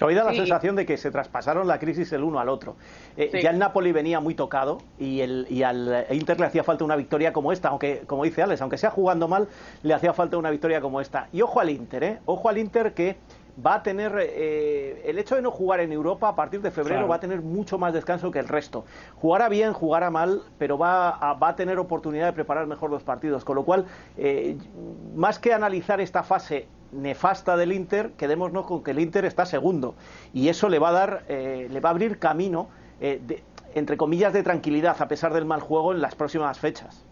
Hoy 0.00 0.14
da 0.14 0.22
la 0.22 0.32
sensación 0.32 0.76
de 0.76 0.86
que 0.86 0.96
se 0.96 1.10
traspasaron 1.10 1.66
la 1.66 1.80
crisis 1.80 2.12
el 2.12 2.22
uno 2.22 2.38
al 2.38 2.48
otro. 2.48 2.76
Eh, 3.16 3.40
ya 3.42 3.50
el 3.50 3.58
Napoli 3.58 3.90
venía 3.90 4.20
muy 4.20 4.34
tocado 4.34 4.78
y, 4.96 5.22
el, 5.22 5.46
y 5.50 5.64
al 5.64 6.06
Inter 6.10 6.38
le 6.38 6.46
hacía 6.46 6.62
falta 6.62 6.84
una 6.84 6.94
victoria 6.94 7.32
como 7.32 7.50
esta, 7.50 7.70
aunque, 7.70 8.02
como 8.06 8.22
dice 8.22 8.42
Alex, 8.42 8.60
aunque 8.60 8.78
sea 8.78 8.90
jugando 8.90 9.26
mal, 9.26 9.48
le 9.82 9.94
hacía 9.94 10.12
falta 10.12 10.36
una 10.36 10.50
victoria 10.50 10.80
como 10.80 11.00
esta. 11.00 11.26
Y 11.32 11.42
ojo 11.42 11.58
al 11.58 11.70
Inter, 11.70 12.04
¿eh? 12.04 12.18
Ojo 12.26 12.48
al 12.48 12.58
Inter 12.58 12.94
que 12.94 13.16
va 13.64 13.74
a 13.74 13.82
tener 13.82 14.12
eh, 14.18 15.02
el 15.04 15.18
hecho 15.18 15.34
de 15.34 15.42
no 15.42 15.50
jugar 15.50 15.80
en 15.80 15.92
Europa 15.92 16.28
a 16.28 16.36
partir 16.36 16.60
de 16.60 16.70
febrero 16.70 17.08
va 17.08 17.16
a 17.16 17.20
tener 17.20 17.42
mucho 17.42 17.78
más 17.78 17.92
descanso 17.92 18.30
que 18.30 18.38
el 18.38 18.48
resto. 18.48 18.84
Jugará 19.16 19.48
bien, 19.48 19.72
jugará 19.72 20.10
mal, 20.10 20.42
pero 20.58 20.78
va 20.78 21.10
a, 21.10 21.34
va 21.34 21.48
a 21.48 21.56
tener 21.56 21.78
oportunidad 21.78 22.26
de 22.26 22.32
preparar 22.32 22.66
mejor 22.66 22.90
los 22.90 23.02
partidos. 23.02 23.44
Con 23.44 23.56
lo 23.56 23.64
cual, 23.64 23.86
eh, 24.16 24.56
más 25.14 25.38
que 25.38 25.52
analizar 25.52 26.00
esta 26.00 26.22
fase 26.22 26.68
nefasta 26.92 27.56
del 27.56 27.72
Inter, 27.72 28.12
quedémonos 28.12 28.66
con 28.66 28.82
que 28.82 28.92
el 28.92 29.00
Inter 29.00 29.24
está 29.24 29.44
segundo 29.46 29.94
y 30.32 30.48
eso 30.48 30.68
le 30.68 30.78
va 30.78 30.90
a 30.90 30.92
dar, 30.92 31.24
eh, 31.28 31.68
le 31.70 31.80
va 31.80 31.90
a 31.90 31.92
abrir 31.92 32.18
camino, 32.18 32.68
eh, 33.00 33.20
de, 33.26 33.42
entre 33.74 33.96
comillas, 33.96 34.32
de 34.32 34.42
tranquilidad 34.42 34.96
a 35.00 35.08
pesar 35.08 35.34
del 35.34 35.44
mal 35.44 35.60
juego 35.60 35.92
en 35.92 36.00
las 36.00 36.14
próximas 36.14 36.58
fechas. 36.58 37.04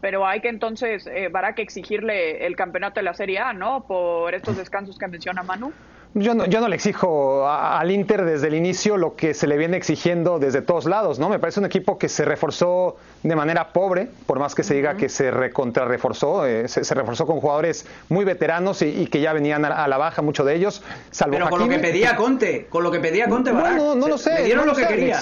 Pero 0.00 0.26
hay 0.26 0.40
que 0.40 0.48
entonces, 0.48 1.06
eh, 1.06 1.30
que 1.56 1.62
exigirle 1.62 2.46
el 2.46 2.56
campeonato 2.56 3.00
de 3.00 3.04
la 3.04 3.14
Serie 3.14 3.38
A, 3.38 3.52
¿no? 3.52 3.84
Por 3.86 4.34
estos 4.34 4.56
descansos 4.56 4.98
que 4.98 5.08
menciona 5.08 5.42
Manu. 5.42 5.72
Yo 6.14 6.34
no, 6.34 6.46
yo 6.46 6.60
no 6.60 6.68
le 6.68 6.74
exijo 6.74 7.46
al 7.48 7.90
Inter 7.90 8.24
desde 8.24 8.48
el 8.48 8.54
inicio 8.54 8.96
lo 8.96 9.14
que 9.14 9.34
se 9.34 9.46
le 9.46 9.58
viene 9.58 9.76
exigiendo 9.76 10.38
desde 10.38 10.62
todos 10.62 10.86
lados, 10.86 11.18
¿no? 11.18 11.28
Me 11.28 11.38
parece 11.38 11.60
un 11.60 11.66
equipo 11.66 11.98
que 11.98 12.08
se 12.08 12.24
reforzó 12.24 12.96
de 13.22 13.36
manera 13.36 13.72
pobre, 13.72 14.08
por 14.26 14.38
más 14.38 14.54
que 14.54 14.62
se 14.62 14.74
diga 14.74 14.96
que 14.96 15.08
se 15.08 15.30
recontrarreforzó, 15.30 16.46
eh, 16.46 16.66
se, 16.68 16.94
reforzó 16.94 17.26
con 17.26 17.40
jugadores 17.40 17.86
muy 18.08 18.24
veteranos 18.24 18.80
y, 18.82 19.06
que 19.06 19.20
ya 19.20 19.32
venían 19.32 19.64
a, 19.64 19.86
la 19.86 19.96
baja, 19.98 20.22
muchos 20.22 20.46
de 20.46 20.54
ellos, 20.54 20.82
salvo 21.10 21.34
Pero 21.36 21.50
con 21.50 21.60
lo 21.60 21.68
que 21.68 21.78
pedía 21.78 22.16
Conte, 22.16 22.66
con 22.70 22.84
lo 22.84 22.90
que 22.90 23.00
pedía 23.00 23.28
Conte, 23.28 23.52
No, 23.52 23.94
no, 23.94 24.08
lo 24.08 24.18
sé. 24.18 24.44
dieron 24.44 24.66
lo, 24.66 24.74
que 24.74 24.86
quería. 24.86 25.20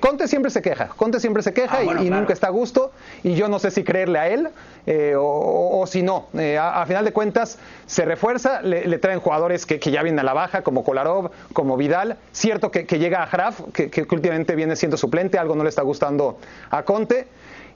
Conte 0.00 0.28
siempre 0.28 0.50
se 0.50 0.60
queja, 0.60 0.88
Conte 0.88 1.20
siempre 1.20 1.42
se 1.42 1.52
queja 1.52 1.78
ah, 1.78 2.02
y, 2.02 2.10
nunca 2.10 2.32
está 2.32 2.48
a 2.48 2.50
gusto, 2.50 2.92
y 3.22 3.34
yo 3.34 3.48
no 3.48 3.58
sé 3.58 3.70
si 3.70 3.84
a 4.14 4.28
él 4.28 4.48
eh, 4.86 5.14
o, 5.18 5.84
si 5.86 6.02
no. 6.02 6.26
Eh, 6.38 6.56
a, 6.58 6.84
final 6.86 7.04
de 7.04 7.12
cuentas, 7.12 7.58
se 7.86 8.04
refuerza, 8.04 8.62
le, 8.62 8.98
traen 8.98 9.18
jugadores 9.18 9.66
que, 9.66 9.78
ya 9.78 10.02
vienen 10.02 10.20
a 10.20 10.22
la 10.22 10.32
baja, 10.32 10.62
como 10.62 10.84
Kolarov, 10.84 11.30
como 11.52 11.76
Vidal. 11.76 12.16
Cierto 12.32 12.70
que, 12.70 12.84
llega 12.84 13.22
a 13.22 13.26
Graf, 13.26 13.60
que, 13.72 13.90
que, 13.90 14.06
últimamente 14.10 14.54
viene 14.54 14.76
siendo 14.76 14.96
suplente, 14.96 15.38
algo 15.38 15.56
no 15.56 15.64
le 15.64 15.70
está 15.70 15.82
gustando 15.82 16.38
a 16.70 16.84
Conte. 16.84 17.26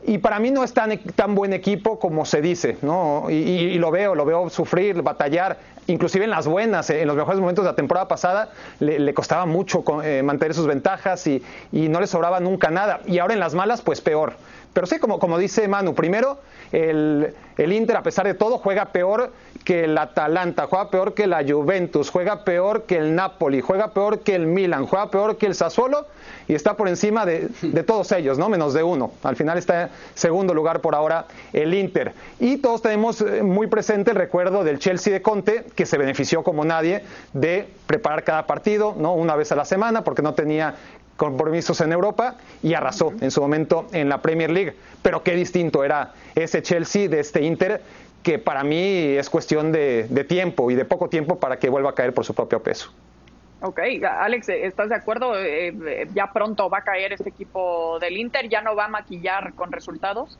Y 0.06 0.18
para 0.18 0.38
mí 0.38 0.50
no 0.50 0.64
es 0.64 0.72
tan, 0.72 0.96
tan 0.99 1.34
buen 1.34 1.52
equipo 1.52 1.99
como 1.99 2.25
se 2.25 2.40
dice, 2.40 2.78
¿no? 2.80 3.26
Y, 3.28 3.78
lo 3.78 3.90
veo, 3.90 4.14
lo 4.14 4.25
veo 4.25 4.49
sufrir, 4.49 5.02
batallar, 5.02 5.58
inclusive 5.88 6.25
en 6.25 6.30
las 6.30 6.46
buenas, 6.46 6.88
en 6.88 7.06
los 7.06 7.16
mejores 7.16 7.38
momentos 7.40 7.64
de 7.64 7.70
la 7.70 7.76
temporada 7.76 8.08
pasada, 8.08 8.49
le, 8.78 9.12
costaba 9.12 9.44
mucho 9.44 9.84
eh, 10.02 10.22
mantener 10.22 10.54
sus 10.54 10.66
ventajas 10.66 11.26
y, 11.26 11.42
y 11.70 11.88
no 11.88 12.00
le 12.00 12.06
sobraba 12.06 12.40
nunca 12.40 12.70
nada. 12.70 13.00
Y 13.06 13.18
ahora 13.18 13.34
en 13.34 13.40
las 13.40 13.54
malas, 13.54 13.82
pues 13.82 14.00
peor. 14.00 14.34
Pero 14.73 14.87
sí, 14.87 14.99
como, 14.99 15.39
dice 15.39 15.67
Manu, 15.67 15.95
primero 15.95 16.39
el, 16.71 17.35
el, 17.57 17.73
Inter, 17.73 17.97
a 17.97 18.03
pesar 18.03 18.27
de 18.27 18.35
todo, 18.35 18.59
juega 18.59 18.87
peor 18.87 19.33
que 19.65 19.85
el 19.85 19.99
Atalanta, 19.99 20.67
juega 20.67 20.91
peor 20.91 21.15
que 21.15 21.27
la 21.27 21.45
Juventus, 21.47 22.11
juega 22.11 22.45
peor 22.45 22.85
que 22.85 22.97
el 22.97 23.15
Napoli, 23.15 23.61
juega 23.61 23.93
peor 23.93 24.21
que 24.21 24.35
el 24.35 24.47
Milan, 24.47 24.87
juega 24.87 25.11
peor 25.11 25.37
que 25.37 25.47
el 25.47 25.55
Sassuolo 25.55 26.07
y 26.47 26.55
está 26.55 26.77
por 26.77 26.89
encima 26.89 27.27
de, 27.27 27.49
de 27.62 27.83
todos 27.83 28.12
ellos, 28.12 28.39
¿no? 28.39 28.49
Menos 28.49 28.73
de 28.73 28.83
uno. 28.83 29.12
Al 29.23 29.37
final 29.37 29.59
está 29.59 29.83
en 29.83 29.89
segundo 30.15 30.55
lugar 30.55 30.81
por 30.81 30.95
ahora 30.95 31.27
el 31.53 31.75
Inter. 31.75 32.12
Y 32.39 32.59
todos 32.59 32.83
tenemos 32.83 33.21
eh, 33.21 33.43
muy 33.43 33.67
presente 33.67 34.12
el 34.12 34.17
recuerdo 34.17 34.65
del 34.65 34.79
Chelsea 34.79 35.12
de 35.12 35.23
Conte, 35.23 35.65
que 35.75 35.87
se 35.87 35.99
benefició 35.99 36.43
como 36.43 36.65
nadie 36.65 37.05
de 37.33 37.69
preparar 37.87 38.25
cada 38.25 38.47
partido, 38.47 38.95
¿no? 38.97 39.15
Una 39.15 39.35
vez 39.37 39.53
a 39.53 39.57
la 39.57 39.65
semana, 39.65 40.05
porque 40.05 40.23
no 40.23 40.35
tenía 40.35 40.75
compromisos 41.21 41.83
en 41.83 41.93
Europa 41.93 42.37
y 42.62 42.73
arrasó 42.73 43.12
en 43.21 43.31
su 43.31 43.43
momento 43.43 43.87
en 43.93 44.09
la 44.09 44.23
Premier 44.23 44.50
League. 44.50 44.75
Pero 45.03 45.23
qué 45.23 45.37
distinto 45.37 45.85
era 45.85 46.15
ese 46.35 46.62
Chelsea 46.62 47.11
de 47.11 47.21
este 47.21 47.43
Inter 47.43 47.83
que 48.23 48.39
para 48.39 48.65
mí 48.65 48.79
es 49.19 49.29
cuestión 49.29 49.71
de, 49.71 50.25
tiempo 50.27 50.71
y 50.71 50.75
de 50.75 50.87
poco 50.87 51.11
tiempo 51.11 51.39
para 51.39 51.59
que 51.59 51.69
vuelva 51.69 51.91
a 51.91 51.95
caer 51.95 52.15
por 52.15 52.25
su 52.25 52.33
propio 52.33 52.62
peso. 52.62 52.91
Ok, 53.61 53.81
Alex, 54.03 54.49
¿estás 54.49 54.89
de 54.89 54.95
acuerdo? 54.95 55.39
Eh, 55.39 55.69
eh, 55.69 56.09
ya 56.15 56.33
pronto 56.33 56.71
va 56.71 56.79
a 56.79 56.85
caer 56.85 57.12
este 57.12 57.29
equipo 57.29 57.99
del 57.99 58.17
Inter, 58.17 58.49
ya 58.49 58.62
no 58.62 58.75
va 58.75 58.87
a 58.87 58.89
maquillar 58.89 59.53
con 59.53 59.73
resultados. 59.73 60.39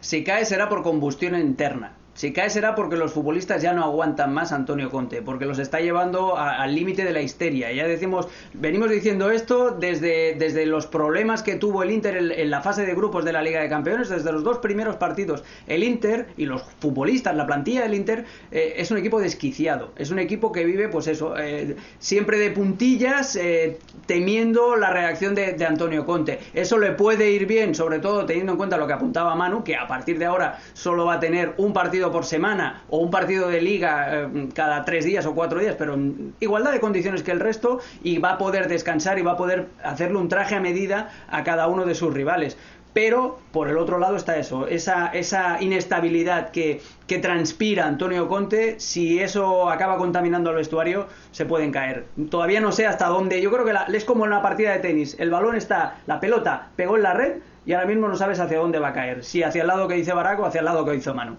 Si 0.00 0.24
cae 0.24 0.44
será 0.44 0.68
por 0.68 0.82
combustión 0.82 1.36
interna. 1.36 1.92
Si 2.14 2.32
cae 2.34 2.50
será 2.50 2.74
porque 2.74 2.96
los 2.96 3.12
futbolistas 3.12 3.62
ya 3.62 3.72
no 3.72 3.82
aguantan 3.82 4.34
más 4.34 4.52
a 4.52 4.56
Antonio 4.56 4.90
Conte, 4.90 5.22
porque 5.22 5.46
los 5.46 5.58
está 5.58 5.80
llevando 5.80 6.36
al 6.36 6.74
límite 6.74 7.04
de 7.04 7.12
la 7.12 7.22
histeria. 7.22 7.72
Ya 7.72 7.86
decimos, 7.86 8.28
venimos 8.52 8.90
diciendo 8.90 9.30
esto 9.30 9.70
desde, 9.70 10.34
desde 10.34 10.66
los 10.66 10.86
problemas 10.86 11.42
que 11.42 11.54
tuvo 11.54 11.82
el 11.82 11.90
Inter 11.90 12.16
en, 12.16 12.50
la 12.50 12.60
fase 12.60 12.84
de 12.84 12.94
grupos 12.94 13.24
de 13.24 13.32
la 13.32 13.40
Liga 13.40 13.62
de 13.62 13.68
Campeones, 13.70 14.10
desde 14.10 14.30
los 14.30 14.44
dos 14.44 14.58
primeros 14.58 14.96
partidos. 14.96 15.42
El 15.66 15.82
Inter 15.82 16.28
y 16.36 16.44
los 16.44 16.62
futbolistas, 16.80 17.34
la 17.34 17.46
plantilla 17.46 17.82
del 17.82 17.94
Inter, 17.94 18.26
eh, 18.50 18.74
es 18.76 18.90
un 18.90 18.98
equipo 18.98 19.18
desquiciado. 19.18 19.92
Es 19.96 20.10
un 20.10 20.18
equipo 20.18 20.52
que 20.52 20.66
vive, 20.66 20.90
pues 20.90 21.06
eso, 21.06 21.34
eh, 21.38 21.76
siempre 21.98 22.38
de 22.38 22.50
puntillas, 22.50 23.36
eh, 23.36 23.78
temiendo 24.04 24.76
la 24.76 24.90
reacción 24.90 25.34
de, 25.34 25.52
de 25.52 25.64
Antonio 25.64 26.04
Conte. 26.04 26.40
Eso 26.52 26.76
le 26.76 26.92
puede 26.92 27.30
ir 27.30 27.46
bien, 27.46 27.74
sobre 27.74 28.00
todo 28.00 28.26
teniendo 28.26 28.52
en 28.52 28.58
cuenta 28.58 28.76
lo 28.76 28.86
que 28.86 28.92
apuntaba 28.92 29.34
Manu, 29.34 29.64
que 29.64 29.76
a 29.76 29.86
partir 29.86 30.18
de 30.18 30.26
ahora 30.26 30.58
solo 30.74 31.06
va 31.06 31.14
a 31.14 31.20
tener 31.20 31.54
un 31.56 31.72
partido 31.72 32.01
por 32.10 32.24
semana 32.24 32.82
o 32.88 32.98
un 32.98 33.10
partido 33.10 33.48
de 33.48 33.60
liga 33.60 34.08
eh, 34.10 34.48
cada 34.54 34.84
tres 34.84 35.04
días 35.04 35.26
o 35.26 35.34
cuatro 35.34 35.60
días, 35.60 35.76
pero 35.78 35.94
en 35.94 36.34
igualdad 36.40 36.72
de 36.72 36.80
condiciones 36.80 37.22
que 37.22 37.30
el 37.30 37.40
resto 37.40 37.80
y 38.02 38.18
va 38.18 38.32
a 38.32 38.38
poder 38.38 38.68
descansar 38.68 39.18
y 39.18 39.22
va 39.22 39.32
a 39.32 39.36
poder 39.36 39.68
hacerle 39.84 40.18
un 40.18 40.28
traje 40.28 40.54
a 40.54 40.60
medida 40.60 41.10
a 41.28 41.44
cada 41.44 41.68
uno 41.68 41.84
de 41.84 41.94
sus 41.94 42.12
rivales. 42.12 42.56
Pero 42.92 43.38
por 43.52 43.68
el 43.68 43.78
otro 43.78 43.98
lado 43.98 44.16
está 44.16 44.36
eso, 44.36 44.66
esa, 44.66 45.06
esa 45.08 45.62
inestabilidad 45.62 46.50
que, 46.50 46.82
que 47.06 47.18
transpira 47.18 47.86
Antonio 47.86 48.28
Conte, 48.28 48.78
si 48.80 49.18
eso 49.18 49.70
acaba 49.70 49.96
contaminando 49.96 50.50
al 50.50 50.56
vestuario, 50.56 51.06
se 51.30 51.46
pueden 51.46 51.72
caer. 51.72 52.04
Todavía 52.30 52.60
no 52.60 52.70
sé 52.70 52.86
hasta 52.86 53.06
dónde, 53.06 53.40
yo 53.40 53.50
creo 53.50 53.64
que 53.64 53.72
la, 53.72 53.84
es 53.84 54.04
como 54.04 54.26
en 54.26 54.32
una 54.32 54.42
partida 54.42 54.72
de 54.72 54.80
tenis, 54.80 55.16
el 55.18 55.30
balón 55.30 55.56
está, 55.56 56.00
la 56.06 56.20
pelota 56.20 56.68
pegó 56.76 56.96
en 56.96 57.02
la 57.02 57.14
red 57.14 57.38
y 57.64 57.72
ahora 57.72 57.86
mismo 57.86 58.08
no 58.08 58.16
sabes 58.16 58.40
hacia 58.40 58.58
dónde 58.58 58.78
va 58.78 58.88
a 58.88 58.92
caer, 58.92 59.24
si 59.24 59.42
hacia 59.42 59.62
el 59.62 59.68
lado 59.68 59.88
que 59.88 59.94
dice 59.94 60.12
Baraco 60.12 60.44
hacia 60.44 60.58
el 60.58 60.66
lado 60.66 60.84
que 60.84 60.94
hizo 60.94 61.14
Manu. 61.14 61.36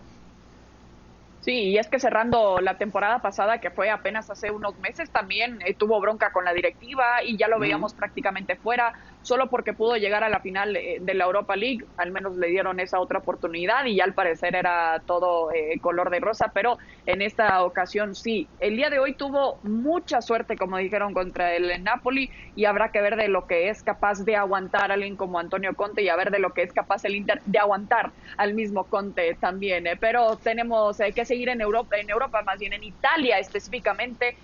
Sí, 1.44 1.72
y 1.72 1.78
es 1.78 1.90
que 1.90 2.00
cerrando 2.00 2.62
la 2.62 2.78
temporada 2.78 3.22
pasada, 3.22 3.60
que 3.60 3.70
fue 3.70 3.90
apenas 3.90 4.30
hace 4.30 4.50
unos 4.50 4.80
meses, 4.80 5.12
también 5.12 5.60
eh, 5.66 5.76
tuvo 5.76 6.00
bronca 6.00 6.32
con 6.32 6.46
la 6.46 6.54
directiva 6.54 7.22
y 7.22 7.38
ya 7.38 7.50
lo 7.50 7.60
veíamos 7.60 7.94
prácticamente 7.94 8.56
fuera 8.56 8.94
solo 9.24 9.48
porque 9.48 9.74
pudo 9.74 9.96
llegar 9.98 10.24
a 10.24 10.30
la 10.30 10.40
final 10.40 10.76
eh, 10.76 10.98
de 11.02 11.14
la 11.14 11.26
Europa 11.26 11.56
League, 11.56 11.86
al 11.98 12.12
menos 12.12 12.36
le 12.36 12.48
dieron 12.48 12.80
esa 12.80 13.00
otra 13.00 13.20
oportunidad 13.20 13.86
y 13.86 14.00
al 14.00 14.14
parecer 14.14 14.56
era 14.56 15.02
todo 15.08 15.52
eh, 15.52 15.80
color 15.82 16.10
de 16.10 16.20
rosa, 16.20 16.52
pero 16.54 16.78
en 17.06 17.22
esta 17.22 17.64
ocasión 17.64 18.16
sí. 18.16 18.48
El 18.60 18.76
día 18.76 18.90
de 18.90 19.00
hoy 19.00 19.14
tuvo 19.14 19.60
mucha 19.64 20.22
suerte, 20.22 20.58
como 20.58 20.78
dijeron, 20.78 21.14
contra 21.14 21.56
el 21.56 21.84
Napoli 21.84 22.30
y 22.56 22.66
habrá 22.66 22.92
que 22.92 23.02
ver 23.02 23.16
de 23.16 23.30
lo 23.30 23.48
que 23.48 23.70
es 23.70 23.82
capaz 23.82 24.24
de 24.24 24.36
aguantar 24.36 24.92
alguien 24.92 25.16
como 25.16 25.40
Antonio 25.40 25.74
Conte 25.74 26.04
y 26.04 26.10
a 26.10 26.16
ver 26.16 26.30
de 26.30 26.40
lo 26.40 26.54
que 26.54 26.64
es 26.64 26.74
capaz 26.74 27.06
el 27.06 27.16
Inter 27.16 27.42
de 27.46 27.60
aguantar 27.60 28.12
al 28.38 28.54
mismo 28.54 28.84
Conte 28.84 29.36
también. 29.40 29.88
Eh. 29.88 29.96
Pero 30.00 30.36
tenemos 30.36 30.98
que 31.16 31.26
seguir 31.26 31.50
en 31.50 31.62
Europa, 31.62 31.98
en 31.98 32.10
Europa 32.10 32.42
más 32.42 32.60
bien 32.60 32.74
en 32.74 32.84
Italia 32.84 33.40
específicamente, 33.40 34.36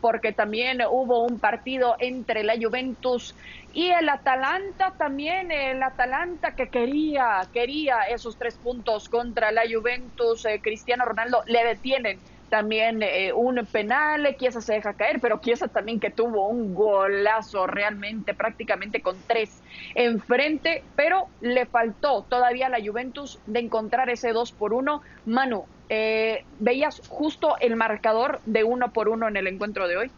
porque 0.00 0.32
también 0.32 0.80
hubo 0.90 1.24
un 1.24 1.38
partido 1.38 1.96
entre 1.98 2.44
la 2.44 2.54
Juventus 2.60 3.34
y 3.72 3.90
el 3.90 4.08
Atalanta 4.08 4.94
también, 4.98 5.50
el 5.52 5.82
Atalanta 5.82 6.54
que 6.54 6.68
quería, 6.68 7.40
quería 7.52 8.02
esos 8.02 8.36
tres 8.36 8.56
puntos 8.56 9.08
contra 9.08 9.52
la 9.52 9.62
Juventus, 9.70 10.44
eh, 10.46 10.60
Cristiano 10.62 11.04
Ronaldo 11.04 11.42
le 11.46 11.64
detienen 11.64 12.20
también 12.48 13.02
eh, 13.02 13.32
un 13.32 13.66
penal, 13.70 14.34
Chiesa 14.38 14.60
se 14.60 14.74
deja 14.74 14.94
caer, 14.94 15.20
pero 15.20 15.40
Chiesa 15.40 15.68
también 15.68 16.00
que 16.00 16.10
tuvo 16.10 16.48
un 16.48 16.74
golazo 16.74 17.66
realmente 17.66 18.34
prácticamente 18.34 19.02
con 19.02 19.22
tres 19.26 19.62
enfrente, 19.94 20.82
pero 20.94 21.28
le 21.40 21.66
faltó 21.66 22.26
todavía 22.28 22.66
a 22.66 22.70
la 22.70 22.80
Juventus 22.84 23.38
de 23.46 23.60
encontrar 23.60 24.08
ese 24.10 24.32
dos 24.32 24.52
por 24.52 24.72
uno. 24.72 25.02
Manu, 25.24 25.68
eh, 25.88 26.46
¿veías 26.58 27.02
justo 27.06 27.56
el 27.60 27.76
marcador 27.76 28.40
de 28.44 28.64
uno 28.64 28.92
por 28.92 29.08
uno 29.08 29.28
en 29.28 29.36
el 29.36 29.46
encuentro 29.46 29.88
de 29.88 29.96
hoy? 29.98 30.12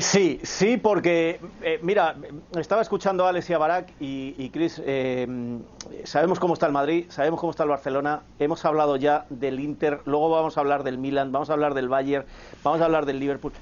Sí, 0.00 0.38
sí, 0.44 0.76
porque, 0.76 1.40
eh, 1.62 1.80
mira, 1.82 2.14
estaba 2.56 2.82
escuchando 2.82 3.26
a 3.26 3.30
Alex 3.30 3.50
y 3.50 3.52
a 3.54 3.86
y, 3.98 4.50
Chris, 4.50 4.80
eh, 4.84 5.26
sabemos 6.04 6.38
cómo 6.38 6.54
está 6.54 6.66
el 6.66 6.72
Madrid, 6.72 7.06
sabemos 7.08 7.40
cómo 7.40 7.50
está 7.50 7.64
el 7.64 7.70
Barcelona, 7.70 8.22
hemos 8.38 8.64
hablado 8.64 8.96
ya 8.96 9.26
del 9.28 9.58
Inter, 9.58 10.00
luego 10.04 10.30
vamos 10.30 10.56
a 10.56 10.60
hablar 10.60 10.84
del 10.84 10.98
Milan, 10.98 11.32
vamos 11.32 11.50
a 11.50 11.54
hablar 11.54 11.74
del 11.74 11.88
Bayern, 11.88 12.26
vamos 12.62 12.80
a 12.80 12.84
hablar 12.84 13.06
del 13.06 13.18
Liverpool. 13.18 13.52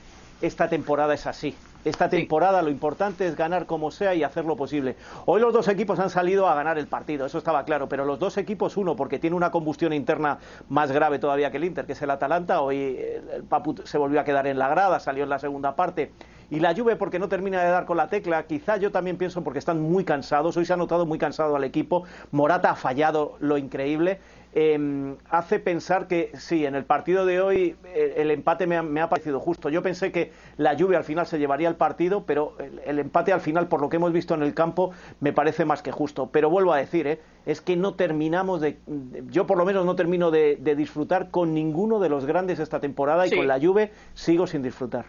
Esta 0.43 0.69
temporada 0.69 1.15
es 1.15 1.27
así, 1.27 1.55
esta 1.87 2.09
temporada 2.09 2.63
lo 2.63 2.71
importante 2.71 3.27
es 3.27 3.37
ganar 3.37 3.67
como 3.67 3.91
sea 3.91 4.15
y 4.15 4.25
hacer 4.25 4.45
lo 4.45 4.57
posible. 4.57 4.97
Hoy 5.25 5.41
los 5.41 5.53
dos 5.53 5.69
equipos 5.69 5.99
han 6.01 6.11
salido 6.11 6.49
a 6.49 6.55
ganar 6.55 6.79
el 6.79 6.89
partido, 6.89 7.27
eso 7.27 7.39
estaba 7.39 7.65
claro, 7.65 7.89
pero 7.89 8.05
los 8.05 8.19
dos 8.19 8.37
equipos, 8.39 8.77
uno 8.77 8.97
porque 8.97 9.19
tiene 9.19 9.37
una 9.37 9.51
combustión 9.51 9.93
interna 9.93 10.39
más 10.69 10.91
grave 10.91 11.19
todavía 11.19 11.51
que 11.51 11.59
el 11.59 11.65
Inter, 11.65 11.87
que 11.87 11.93
es 11.93 12.03
el 12.03 12.11
Atalanta, 12.11 12.61
hoy 12.61 12.99
el 13.33 13.45
Papu 13.45 13.77
se 13.85 13.99
volvió 13.99 14.21
a 14.21 14.25
quedar 14.25 14.47
en 14.47 14.59
la 14.59 14.69
grada, 14.69 14.99
salió 14.99 15.25
en 15.25 15.31
la 15.31 15.39
segunda 15.39 15.77
parte 15.77 16.11
y 16.51 16.61
la 16.61 16.75
Juve 16.75 16.97
porque 16.97 17.19
no 17.19 17.29
termina 17.29 17.63
de 17.63 17.71
dar 17.71 17.87
con 17.87 17.97
la 17.97 18.09
tecla. 18.09 18.45
Quizá 18.45 18.77
yo 18.77 18.93
también 18.93 19.17
pienso 19.17 19.43
porque 19.43 19.59
están 19.59 19.81
muy 19.81 20.05
cansados. 20.05 20.57
Hoy 20.57 20.65
se 20.65 20.73
ha 20.73 20.77
notado 20.77 21.07
muy 21.07 21.19
cansado 21.19 21.57
al 21.57 21.65
equipo. 21.65 22.05
Morata 22.31 22.71
ha 22.71 22.77
fallado 22.77 23.37
lo 23.41 23.59
increíble. 23.59 24.21
Em, 24.59 25.19
hace 25.29 25.59
pensar 25.59 26.09
que 26.09 26.31
sí, 26.33 26.65
en 26.65 26.75
el 26.75 26.87
partido 26.87 27.27
de 27.27 27.43
hoy 27.43 27.77
eh, 27.85 28.15
el, 28.17 28.31
empate 28.31 28.67
me 28.67 29.01
ha, 29.03 29.09
parecido 29.11 29.39
justo. 29.39 29.69
Yo 29.69 29.83
pensé 29.83 30.11
que 30.11 30.33
la 30.57 30.73
lluvia 30.73 30.97
al 30.97 31.05
final 31.05 31.27
se 31.27 31.39
llevaría 31.39 31.69
el 31.69 31.75
partido, 31.75 32.25
pero 32.25 32.57
el, 32.87 32.99
empate 32.99 33.35
al 33.35 33.43
final, 33.43 33.69
por 33.69 33.83
lo 33.83 33.91
que 33.91 33.97
hemos 33.97 34.15
visto 34.15 34.33
en 34.33 34.43
el 34.43 34.55
campo, 34.55 34.93
me 35.21 35.35
parece 35.35 35.67
más 35.67 35.83
que 35.83 35.93
justo. 35.93 36.31
Pero 36.33 36.49
vuelvo 36.49 36.73
a 36.73 36.79
decir, 36.79 37.07
eh, 37.07 37.21
es 37.45 37.61
que 37.61 37.77
no 37.77 37.97
terminamos 37.97 38.63
de, 38.63 38.79
yo 39.27 39.47
por 39.47 39.59
lo 39.59 39.67
menos 39.67 39.85
no 39.85 39.95
termino 39.95 40.31
de, 40.31 40.57
disfrutar 40.75 41.31
con 41.31 41.53
ninguno 41.53 42.01
de 42.01 42.09
los 42.09 42.25
grandes 42.25 42.59
esta 42.59 42.81
temporada 42.81 43.27
y 43.27 43.37
con 43.37 43.47
la 43.47 43.59
lluvia 43.59 43.91
sigo 44.15 44.47
sin 44.47 44.63
disfrutar. 44.63 45.05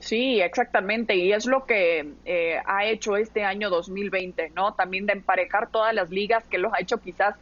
Sí, 0.00 0.38
exactamente, 0.42 1.14
y 1.14 1.32
es 1.32 1.46
lo 1.46 1.64
que 1.64 2.12
eh, 2.26 2.58
ha 2.66 2.84
hecho 2.84 3.16
este 3.16 3.44
año 3.44 3.70
2020, 3.70 4.50
¿no? 4.50 4.74
También 4.74 5.06
de 5.06 5.14
emparejar 5.14 5.70
todas 5.70 5.94
las 5.94 6.10
ligas, 6.10 6.46
que 6.48 6.58
los 6.58 6.74
ha 6.74 6.80
hecho 6.80 6.98
quizás 6.98 7.36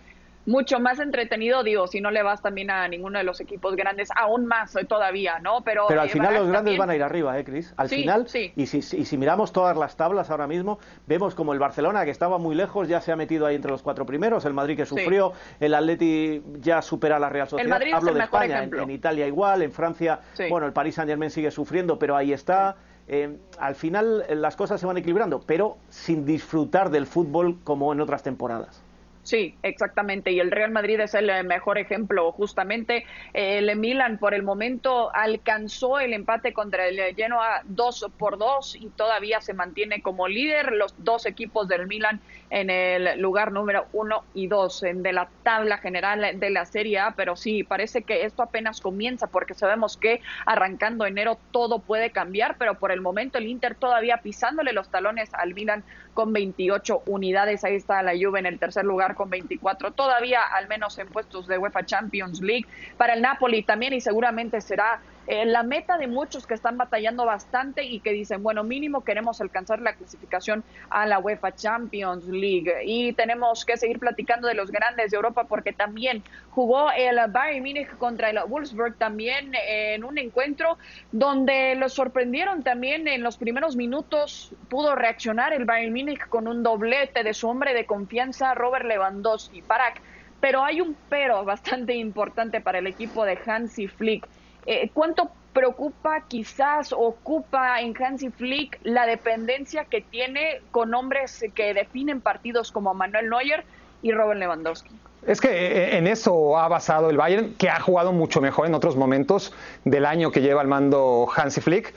mucho 0.51 0.81
más 0.81 0.99
entretenido, 0.99 1.63
digo, 1.63 1.87
si 1.87 2.01
no 2.01 2.11
le 2.11 2.23
vas 2.23 2.43
también 2.43 2.71
a 2.71 2.87
ninguno 2.89 3.19
de 3.19 3.25
los 3.25 3.41
equipos 3.41 3.77
grandes, 3.77 4.09
aún 4.15 4.47
más 4.47 4.77
todavía, 4.89 5.39
¿no? 5.39 5.63
Pero, 5.63 5.87
Pero 5.89 6.03
al 6.03 6.09
eh, 6.09 6.11
final 6.11 6.35
los 6.35 6.49
grandes 6.49 6.77
van 6.77 6.91
a 6.91 6.97
ir 6.97 7.03
arriba, 7.03 7.39
¿eh, 7.39 7.45
Cris? 7.45 7.73
Al 7.77 7.89
final, 7.89 8.29
sí. 8.29 8.53
Y, 8.57 8.67
si, 8.67 8.79
y 8.79 9.05
si 9.05 9.17
miramos 9.17 9.53
todas 9.53 9.77
las 9.77 9.97
tablas 9.97 10.31
ahora 10.31 10.47
mismo, 10.47 10.79
vemos 11.07 11.35
como 11.35 11.53
el 11.53 11.59
Barcelona, 11.59 12.05
que 12.05 12.11
estaba 12.11 12.39
muy 12.39 12.55
lejos, 12.55 12.89
ya 12.89 13.01
se 13.01 13.13
ha 13.13 13.17
metido 13.17 13.47
ahí 13.47 13.55
entre 13.55 13.71
los 13.71 13.83
cuatro 13.83 14.05
primeros, 14.05 14.45
el 14.45 14.53
Madrid 14.53 14.77
que 14.77 14.87
sufrió, 14.87 15.33
el 15.61 15.75
Atleti 15.75 16.43
ya 16.61 16.83
supera 16.83 17.19
la 17.19 17.29
Real 17.29 17.49
Sociedad, 17.49 17.65
el 17.65 17.71
Madrid 17.71 17.95
hablo 17.95 18.11
es 18.11 18.17
de 18.17 18.23
España, 18.25 18.63
en, 18.65 18.91
Italia 18.91 19.27
igual, 19.27 19.63
en 19.63 19.73
Francia, 19.73 20.21
bueno, 20.49 20.67
el 20.67 20.73
Paris 20.73 20.97
Saint-Germain 20.97 21.31
sigue 21.31 21.51
sufriendo, 21.51 21.99
pero 21.99 22.17
ahí 22.17 22.33
está. 22.33 22.77
Eh, 23.13 23.39
al 23.59 23.75
final 23.75 24.25
eh, 24.29 24.37
las 24.37 24.55
cosas 24.55 24.81
se 24.81 24.87
van 24.87 24.97
equilibrando, 24.97 25.41
pero 25.41 25.79
sin 25.89 26.25
disfrutar 26.25 26.91
del 26.91 27.07
fútbol 27.07 27.59
como 27.65 27.93
en 27.93 28.01
otras 28.01 28.23
temporadas. 28.23 28.83
Sí, 29.31 29.55
exactamente. 29.63 30.33
Y 30.33 30.41
el 30.41 30.51
Real 30.51 30.73
Madrid 30.73 30.99
es 30.99 31.15
el 31.15 31.31
eh, 31.31 31.45
mejor 31.45 31.79
ejemplo, 31.79 32.33
justamente. 32.33 33.07
El 33.33 33.77
Milan, 33.77 34.19
por 34.19 34.35
el 34.35 34.43
momento, 34.43 35.15
alcanzó 35.15 36.01
el 36.01 36.15
empate 36.15 36.53
contra 36.53 36.89
el 36.89 36.99
Genoa 37.15 37.63
2 37.67 38.07
por 38.19 38.39
2 38.39 38.75
y 38.75 38.89
todavía 38.89 39.41
se 39.41 39.55
mantiene 39.55 40.03
como 40.03 40.27
líder. 40.27 40.73
Los 40.73 40.97
dos 41.05 41.27
equipos 41.27 41.69
del 41.69 41.87
Milan 41.87 42.21
en 42.51 42.69
el 42.69 43.21
lugar 43.21 43.53
número 43.53 43.87
1 43.93 44.25
y 44.35 44.49
2 44.49 44.85
de 44.95 45.13
la 45.13 45.29
tabla 45.43 45.79
general 45.79 46.39
de 46.39 46.51
la 46.51 46.67
Serie 46.67 46.99
A. 46.99 47.13
Pero 47.13 47.37
sí, 47.37 47.63
parece 47.63 48.03
que 48.03 48.25
esto 48.25 48.43
apenas 48.43 48.81
comienza 48.81 49.29
porque 49.29 49.55
sabemos 49.55 49.97
que 49.97 50.21
arrancando 50.45 51.07
enero 51.07 51.39
todo 51.53 51.79
puede 51.79 52.11
cambiar. 52.11 52.57
Pero 52.59 52.75
por 52.75 52.93
el 52.93 53.01
momento, 53.01 53.39
el 53.39 53.47
Inter 53.47 53.75
todavía 53.77 54.19
pisándole 54.19 54.73
los 54.73 54.91
talones 54.91 55.33
al 55.35 55.55
Milan 55.55 55.85
con 56.15 56.33
28 56.33 57.03
unidades. 57.07 57.65
Ahí 57.65 57.77
está 57.77 58.03
la 58.03 58.13
Juve 58.13 58.41
en 58.41 58.47
el 58.47 58.59
tercer 58.59 58.85
lugar 58.85 59.15
con 59.15 59.31
24. 59.31 59.93
Todavía 59.93 60.43
al 60.43 60.69
menos 60.69 60.99
en 60.99 61.07
puestos 61.07 61.47
de 61.47 61.57
UEFA 61.57 61.87
Champions 61.87 62.41
League. 62.41 62.67
Para 62.97 63.15
el 63.15 63.23
Napoli 63.23 63.63
también 63.63 63.93
y 63.93 64.01
seguramente 64.01 64.61
será 64.61 65.01
eh, 65.31 65.47
la 65.47 65.63
meta 65.63 65.97
de 65.97 66.09
muchos 66.09 66.45
que 66.45 66.55
están 66.55 66.77
batallando 66.77 67.25
bastante 67.25 67.85
y 67.85 68.01
que 68.01 68.11
dicen, 68.11 68.43
bueno, 68.43 68.65
mínimo 68.65 69.05
queremos 69.05 69.41
alcanzar 69.41 69.81
la 69.81 69.93
clasificación 69.93 70.65
a 70.89 71.07
la 71.07 71.21
UEFA 71.21 71.55
Champions 71.55 72.27
League. 72.27 72.83
Y 72.85 73.13
tenemos 73.13 73.65
que 73.65 73.77
seguir 73.77 74.01
platicando 74.01 74.49
de 74.49 74.55
los 74.55 74.73
grandes 74.73 75.13
de 75.13 75.17
Europa 75.17 75.45
porque 75.45 75.73
también 75.73 76.25
jugó 76.51 76.91
el 76.91 77.21
Bayern 77.31 77.65
Múnich 77.65 77.97
contra 77.97 78.31
el 78.31 78.41
Wolfsburg 78.45 78.97
también 78.97 79.53
en 79.69 80.03
un 80.03 80.19
encuentro 80.19 80.79
donde 81.13 81.77
los 81.77 81.93
sorprendieron 81.93 82.65
también 82.65 83.07
en 83.07 83.23
los 83.23 83.37
primeros 83.37 83.77
minutos. 83.77 84.53
Pudo 84.69 84.97
reaccionar 84.97 85.53
el 85.53 85.65
Bayern 85.65 85.95
Múnich 85.95 86.27
con 86.29 86.49
un 86.49 86.65
doblete 86.65 87.23
de 87.23 87.35
su 87.35 87.49
hombre 87.49 87.73
de 87.73 87.87
confianza, 87.87 88.55
Robert 88.55 88.85
Lewandowski. 88.85 89.63
Parak. 89.63 90.03
Pero 90.41 90.65
hay 90.65 90.81
un 90.81 90.97
pero 91.09 91.45
bastante 91.45 91.95
importante 91.95 92.61
para 92.61 92.81
el 92.81 92.89
equipo 92.89 93.25
de 93.25 93.39
Hansi 93.47 93.87
Flick 93.87 94.27
eh, 94.67 94.91
¿Cuánto 94.93 95.31
preocupa, 95.53 96.25
quizás 96.29 96.93
ocupa 96.93 97.81
en 97.81 97.95
Hansi 98.01 98.31
Flick 98.31 98.79
la 98.83 99.07
dependencia 99.07 99.85
que 99.85 100.01
tiene 100.01 100.61
con 100.71 100.95
hombres 100.95 101.45
que 101.55 101.75
definen 101.75 102.21
partidos 102.21 102.71
como 102.71 102.95
Manuel 102.95 103.29
Neuer 103.29 103.65
y 104.03 104.13
Robert 104.13 104.39
Lewandowski? 104.39 104.91
Es 105.27 105.41
que 105.41 105.49
eh, 105.49 105.99
en 105.99 106.07
eso 106.07 106.57
ha 106.59 106.69
basado 106.69 107.11
el 107.11 107.17
Bayern, 107.17 107.55
que 107.55 107.69
ha 107.69 107.81
jugado 107.81 108.13
mucho 108.13 108.41
mejor 108.41 108.67
en 108.67 108.75
otros 108.75 108.97
momentos 108.97 109.53
del 109.85 110.07
año 110.07 110.31
que 110.31 110.41
lleva 110.41 110.63
al 110.63 110.69
mando 110.69 111.29
Hansi 111.35 111.61
Flick, 111.61 111.93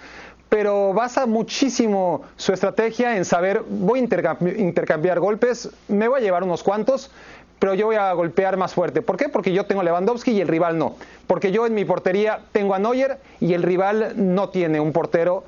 pero 0.50 0.94
basa 0.94 1.26
muchísimo 1.26 2.24
su 2.36 2.54
estrategia 2.54 3.18
en 3.18 3.26
saber, 3.26 3.64
voy 3.68 4.00
a 4.00 4.04
intercambiar 4.60 5.20
golpes, 5.20 5.72
me 5.88 6.08
voy 6.08 6.20
a 6.20 6.24
llevar 6.24 6.44
unos 6.44 6.62
cuantos, 6.62 7.10
pero 7.64 7.76
yo 7.76 7.86
voy 7.86 7.96
a 7.96 8.12
golpear 8.12 8.58
más 8.58 8.74
fuerte. 8.74 9.02
¿Por 9.02 9.16
qué? 9.16 9.30
Porque 9.30 9.54
yo 9.54 9.66
tengo 9.66 9.84
Lewandowski 9.84 10.32
y 10.32 10.42
el 10.42 10.50
rival 10.50 10.78
no. 10.78 10.98
Porque 11.28 11.54
yo 11.54 11.66
en 11.66 11.74
mi 11.74 11.86
portería 11.86 12.42
tengo 12.52 12.76
a 12.76 12.80
Neuer 12.80 13.20
y 13.40 13.54
el 13.54 13.64
rival 13.64 14.16
no 14.18 14.50
tiene 14.50 14.82
un 14.82 14.92
portero 14.92 15.46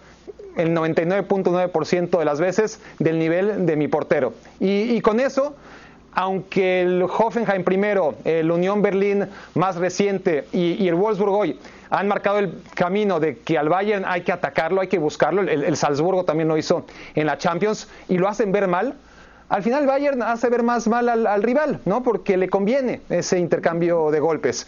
el 0.56 0.73
99.9% 0.73 2.17
de 2.17 2.23
las 2.23 2.39
veces 2.39 2.80
del 2.99 3.19
nivel 3.19 3.65
de 3.65 3.75
mi 3.75 3.89
portero. 3.89 4.32
Y, 4.62 5.01
con 5.01 5.19
eso, 5.19 5.58
aunque 6.13 6.84
el 6.84 7.04
Hoffenheim 7.04 7.65
primero, 7.65 8.15
el 8.23 8.49
Unión 8.49 8.82
Berlín 8.82 9.28
más 9.54 9.75
reciente 9.75 10.47
y, 10.54 10.88
el 10.88 10.95
Wolfsburg 10.95 11.34
hoy 11.34 11.60
han 11.89 12.08
marcado 12.08 12.39
el 12.39 12.54
camino 12.75 13.19
de 13.19 13.39
que 13.39 13.58
al 13.58 13.67
Bayern 13.67 14.06
hay 14.08 14.21
que 14.21 14.32
atacarlo, 14.32 14.80
hay 14.80 14.88
que 14.88 14.99
buscarlo, 14.99 15.41
el 15.41 15.75
Salzburgo 15.75 16.23
también 16.23 16.47
lo 16.47 16.58
hizo 16.58 16.86
en 17.13 17.25
la 17.28 17.38
Champions 17.38 17.89
y 18.08 18.17
lo 18.17 18.30
hacen 18.30 18.54
ver 18.54 18.69
mal, 18.69 18.95
al 19.56 19.63
final 19.63 19.88
Bayern 19.88 20.22
hace 20.22 20.50
ver 20.50 20.63
más 20.63 20.86
mal 20.89 21.08
al, 21.08 21.41
rival, 21.41 21.80
¿no? 21.86 22.04
Porque 22.04 22.36
le 22.36 22.50
conviene 22.50 23.00
ese 23.10 23.39
intercambio 23.39 24.12
de 24.12 24.20
golpes. 24.20 24.68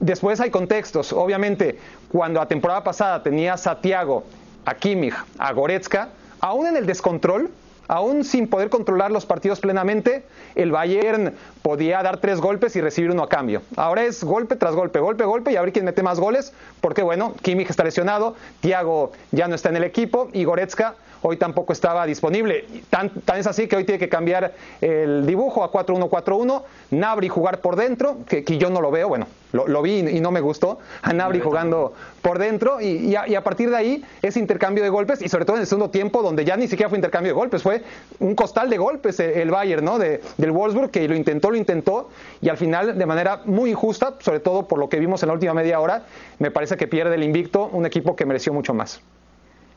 Después 0.00 0.40
hay 0.40 0.48
contextos. 0.48 1.12
Obviamente, 1.12 1.78
cuando 2.10 2.40
la 2.40 2.48
temporada 2.48 2.82
pasada 2.82 3.22
tenías 3.22 3.66
a 3.66 3.82
Thiago, 3.82 4.24
a 4.64 4.74
Kimmich, 4.74 5.12
a 5.38 5.52
Goretzka, 5.52 6.08
aún 6.40 6.68
en 6.68 6.78
el 6.78 6.86
descontrol, 6.86 7.50
aún 7.86 8.24
sin 8.24 8.48
poder 8.48 8.70
controlar 8.70 9.10
los 9.10 9.26
partidos 9.26 9.60
plenamente, 9.60 10.24
el 10.54 10.72
Bayern 10.72 11.34
podía 11.60 12.02
dar 12.02 12.16
tres 12.16 12.40
golpes 12.40 12.76
y 12.76 12.80
recibir 12.80 13.10
uno 13.10 13.24
a 13.24 13.28
cambio. 13.28 13.60
Ahora 13.76 14.04
es 14.04 14.24
golpe 14.24 14.56
tras 14.56 14.74
golpe, 14.74 15.00
golpe, 15.00 15.24
golpe 15.24 15.52
y 15.52 15.56
a 15.56 15.60
ver 15.60 15.74
quién 15.74 15.84
mete 15.84 16.02
más 16.02 16.18
goles, 16.18 16.54
porque 16.80 17.02
bueno, 17.02 17.34
Kimmich 17.42 17.68
está 17.68 17.84
lesionado, 17.84 18.36
Thiago 18.60 19.12
ya 19.32 19.48
no 19.48 19.54
está 19.54 19.68
en 19.68 19.76
el 19.76 19.84
equipo 19.84 20.30
y 20.32 20.44
Goretzka 20.44 20.94
hoy 21.22 21.36
tampoco 21.36 21.72
estaba 21.72 22.06
disponible. 22.06 22.66
Tan, 22.90 23.10
tan, 23.10 23.38
es 23.38 23.46
así 23.46 23.66
que 23.66 23.76
hoy 23.76 23.84
tiene 23.84 23.98
que 23.98 24.08
cambiar 24.08 24.54
el 24.80 25.26
dibujo 25.26 25.64
a 25.64 25.72
4-1-4-1, 25.72 26.62
Nabri 26.90 27.28
jugar 27.28 27.60
por 27.60 27.76
dentro, 27.76 28.18
que, 28.26 28.44
yo 28.58 28.70
no 28.70 28.80
lo 28.80 28.90
veo, 28.90 29.08
bueno, 29.08 29.26
lo, 29.52 29.82
vi 29.82 29.98
y, 29.98 30.20
no 30.20 30.30
me 30.30 30.40
gustó, 30.40 30.78
a 31.02 31.12
Nabri 31.12 31.40
jugando 31.40 31.92
por 32.22 32.38
dentro 32.38 32.80
y, 32.80 33.14
a, 33.14 33.42
partir 33.42 33.70
de 33.70 33.76
ahí 33.76 34.04
ese 34.22 34.38
intercambio 34.40 34.82
de 34.82 34.90
golpes 34.90 35.22
y 35.22 35.28
sobre 35.28 35.44
todo 35.44 35.56
en 35.56 35.62
el 35.62 35.66
segundo 35.66 35.90
tiempo 35.90 36.22
donde 36.22 36.44
ya 36.44 36.56
ni 36.56 36.68
siquiera 36.68 36.88
fue 36.88 36.98
intercambio 36.98 37.32
de 37.32 37.36
golpes, 37.36 37.62
fue 37.62 37.82
un 38.18 38.34
costal 38.34 38.68
de 38.70 38.78
golpes 38.78 39.20
el, 39.20 39.50
Bayern, 39.50 39.84
¿no? 39.84 39.98
De, 39.98 40.20
del 40.36 40.52
Wolfsburg 40.52 40.90
que 40.90 41.06
lo 41.08 41.14
intentó, 41.14 41.50
lo 41.50 41.56
intentó 41.56 42.10
y 42.40 42.48
al 42.48 42.56
final 42.56 42.98
de 42.98 43.06
manera 43.06 43.42
muy 43.44 43.70
injusta, 43.70 44.14
sobre 44.20 44.40
todo 44.40 44.66
por 44.66 44.78
lo 44.78 44.88
que 44.88 44.98
vimos 44.98 45.22
en 45.22 45.28
la 45.28 45.34
última 45.34 45.54
media 45.54 45.80
hora, 45.80 46.04
me 46.38 46.50
parece 46.50 46.76
que 46.76 46.86
pierde 46.86 47.14
el 47.14 47.22
invicto 47.22 47.68
un 47.72 47.86
equipo 47.86 48.16
que 48.16 48.26
mereció 48.26 48.52
mucho 48.52 48.74
más. 48.74 49.00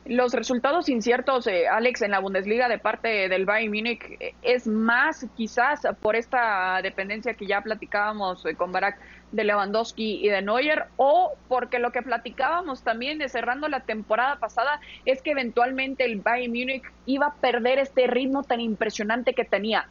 Los 0.05 0.33
resultados 0.33 0.89
inciertos, 0.89 1.45
eh, 1.45 1.67
Alex, 1.67 2.01
en 2.01 2.09
la 2.09 2.19
Bundesliga 2.19 2.67
de 2.67 2.79
parte 2.79 3.29
del 3.29 3.45
Bayern 3.45 3.71
Múnich 3.71 4.03
eh, 4.19 4.33
es 4.41 4.65
más 4.65 5.27
quizás 5.37 5.81
por 6.01 6.15
esta 6.15 6.81
dependencia 6.81 7.35
que 7.35 7.45
ya 7.45 7.61
platicábamos 7.61 8.43
eh, 8.47 8.55
con 8.55 8.71
Barak 8.71 8.97
de 9.31 9.43
Lewandowski 9.43 10.25
y 10.25 10.29
de 10.29 10.41
Neuer 10.41 10.85
o 10.97 11.33
porque 11.47 11.77
lo 11.77 11.91
que 11.91 12.01
platicábamos 12.01 12.83
también 12.83 13.19
de 13.19 13.29
cerrando 13.29 13.67
la 13.67 13.81
temporada 13.81 14.37
pasada 14.37 14.81
es 15.05 15.21
que 15.21 15.31
eventualmente 15.31 16.03
el 16.03 16.19
Bayern 16.19 16.51
Múnich 16.51 16.83
iba 17.05 17.27
a 17.27 17.35
perder 17.35 17.77
este 17.77 18.07
ritmo 18.07 18.41
tan 18.41 18.59
impresionante 18.59 19.35
que 19.35 19.45
tenía. 19.45 19.87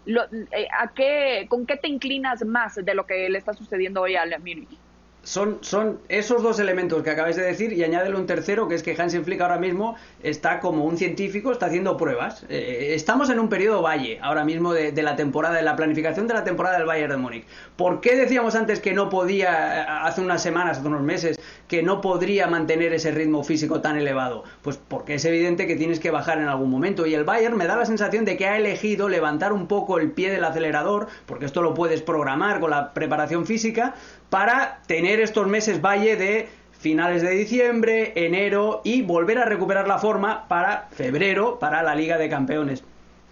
¿a 0.77 0.89
qué, 0.89 1.47
¿Con 1.49 1.67
qué 1.67 1.77
te 1.77 1.87
inclinas 1.87 2.45
más 2.45 2.75
de 2.75 2.95
lo 2.95 3.07
que 3.07 3.29
le 3.29 3.39
está 3.39 3.55
sucediendo 3.55 4.03
hoy 4.03 4.17
al 4.17 4.37
Múnich? 4.41 4.90
Son, 5.23 5.59
son 5.61 6.01
esos 6.09 6.43
dos 6.43 6.59
elementos 6.59 7.03
que 7.03 7.11
acabáis 7.11 7.37
de 7.37 7.43
decir 7.43 7.73
y 7.73 7.85
añádele 7.85 8.17
un 8.17 8.27
tercero 8.27 8.69
que 8.69 8.75
es 8.75 8.83
que 8.83 8.95
Hansen 8.97 9.25
Flick 9.25 9.41
ahora 9.41 9.59
mismo 9.59 9.97
está 10.23 10.61
como 10.61 10.85
un 10.85 10.97
científico, 10.97 11.53
está 11.53 11.67
haciendo 11.67 11.97
pruebas. 11.97 12.45
Eh, 12.49 12.93
estamos 12.95 13.31
en 13.31 13.39
un 13.39 13.49
periodo 13.49 13.83
valle 13.83 14.19
ahora 14.23 14.45
mismo 14.45 14.73
de, 14.73 14.93
la 15.03 15.17
temporada, 15.17 15.57
de 15.57 15.63
la 15.63 15.77
planificación 15.77 16.27
de 16.27 16.35
la 16.35 16.45
temporada 16.45 16.79
del 16.79 16.87
Bayern 16.87 17.11
de 17.11 17.17
Múnich. 17.19 17.45
¿Por 17.77 18.01
qué 18.01 18.17
decíamos 18.17 18.55
antes 18.55 18.81
que 18.81 18.93
no 18.93 19.11
podía, 19.11 19.83
eh, 19.83 19.87
hace 19.89 20.21
unas 20.21 20.43
semanas, 20.43 20.79
hace 20.79 20.89
unos 20.89 21.03
meses, 21.03 21.39
que 21.71 21.85
no 21.85 22.01
podría 22.01 22.49
mantener 22.49 22.93
ese 22.93 23.13
ritmo 23.13 23.45
físico 23.45 23.81
tan 23.81 23.97
elevado? 23.97 24.43
Pues 24.61 24.77
porque 24.77 25.15
es 25.15 25.25
evidente 25.25 25.69
que 25.69 25.77
tienes 25.77 26.01
que 26.01 26.11
bajar 26.11 26.39
en 26.39 26.49
algún 26.49 26.69
momento 26.69 27.07
y 27.07 27.15
el 27.15 27.23
Bayern 27.23 27.57
me 27.57 27.69
da 27.69 27.77
la 27.77 27.87
sensación 27.87 28.25
de 28.25 28.37
que 28.37 28.49
ha 28.49 28.59
elegido 28.59 29.09
levantar 29.09 29.53
un 29.53 29.69
poco 29.69 30.01
el 30.01 30.11
pie 30.11 30.33
del 30.33 30.43
acelerador, 30.43 31.07
porque 31.27 31.45
esto 31.45 31.63
lo 31.63 31.73
puedes 31.73 32.03
programar 32.03 32.59
con 32.59 32.71
la 32.71 32.93
preparación 32.93 33.47
física, 33.47 33.95
para 34.31 34.81
tener 34.89 35.21
estos 35.21 35.47
meses 35.47 35.81
valle 35.81 36.17
de 36.17 36.49
finales 36.73 37.23
de 37.23 37.31
diciembre, 37.31 38.15
enero 38.17 38.81
y 38.83 39.03
volver 39.03 39.39
a 39.39 39.45
recuperar 39.45 39.87
la 39.87 39.99
forma 39.99 40.49
para 40.49 40.89
febrero, 40.91 41.61
para 41.61 41.85
la 41.85 41.95
Liga 41.95 42.19
de 42.19 42.29
Campeones. 42.29 42.83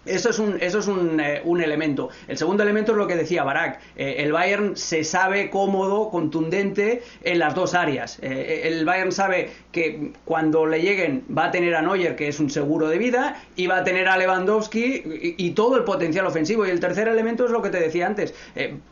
Eso 0.09 0.29
es, 0.29 0.39
un, 0.39 0.57
eso 0.59 0.79
es 0.79 0.87
un, 0.87 1.19
eh, 1.19 1.41
un, 1.43 1.61
elemento. 1.61 2.09
El 2.27 2.37
segundo 2.37 2.63
elemento 2.63 2.93
es 2.93 2.97
lo 2.97 3.07
que 3.07 3.15
decía 3.15 3.43
Barak. 3.43 3.79
Eh, 3.95 4.15
el 4.19 4.31
Bayern 4.31 4.75
se 4.75 5.03
sabe 5.03 5.49
cómodo, 5.49 6.09
contundente 6.09 7.03
en 7.23 7.39
las 7.39 7.55
dos 7.55 7.73
áreas. 7.73 8.19
Eh, 8.21 8.61
el 8.65 8.85
Bayern 8.85 9.11
sabe 9.11 9.51
que 9.71 10.11
cuando 10.25 10.65
le 10.65 10.81
lleguen 10.81 11.23
va 11.35 11.45
a 11.45 11.51
tener 11.51 11.75
a 11.75 11.81
Neuer, 11.81 12.15
que 12.15 12.27
es 12.27 12.39
un 12.39 12.49
seguro 12.49 12.87
de 12.87 12.97
vida, 12.97 13.41
y 13.55 13.67
va 13.67 13.77
a 13.77 13.83
tener 13.83 14.07
a 14.07 14.17
Lewandowski 14.17 15.35
y, 15.37 15.49
todo 15.51 15.77
el 15.77 15.83
potencial 15.83 16.25
ofensivo. 16.25 16.65
Y 16.65 16.69
el 16.69 16.79
tercer 16.79 17.07
elemento 17.07 17.45
es 17.45 17.51
lo 17.51 17.61
que 17.61 17.69
te 17.69 17.79
decía 17.79 18.07
antes. 18.07 18.33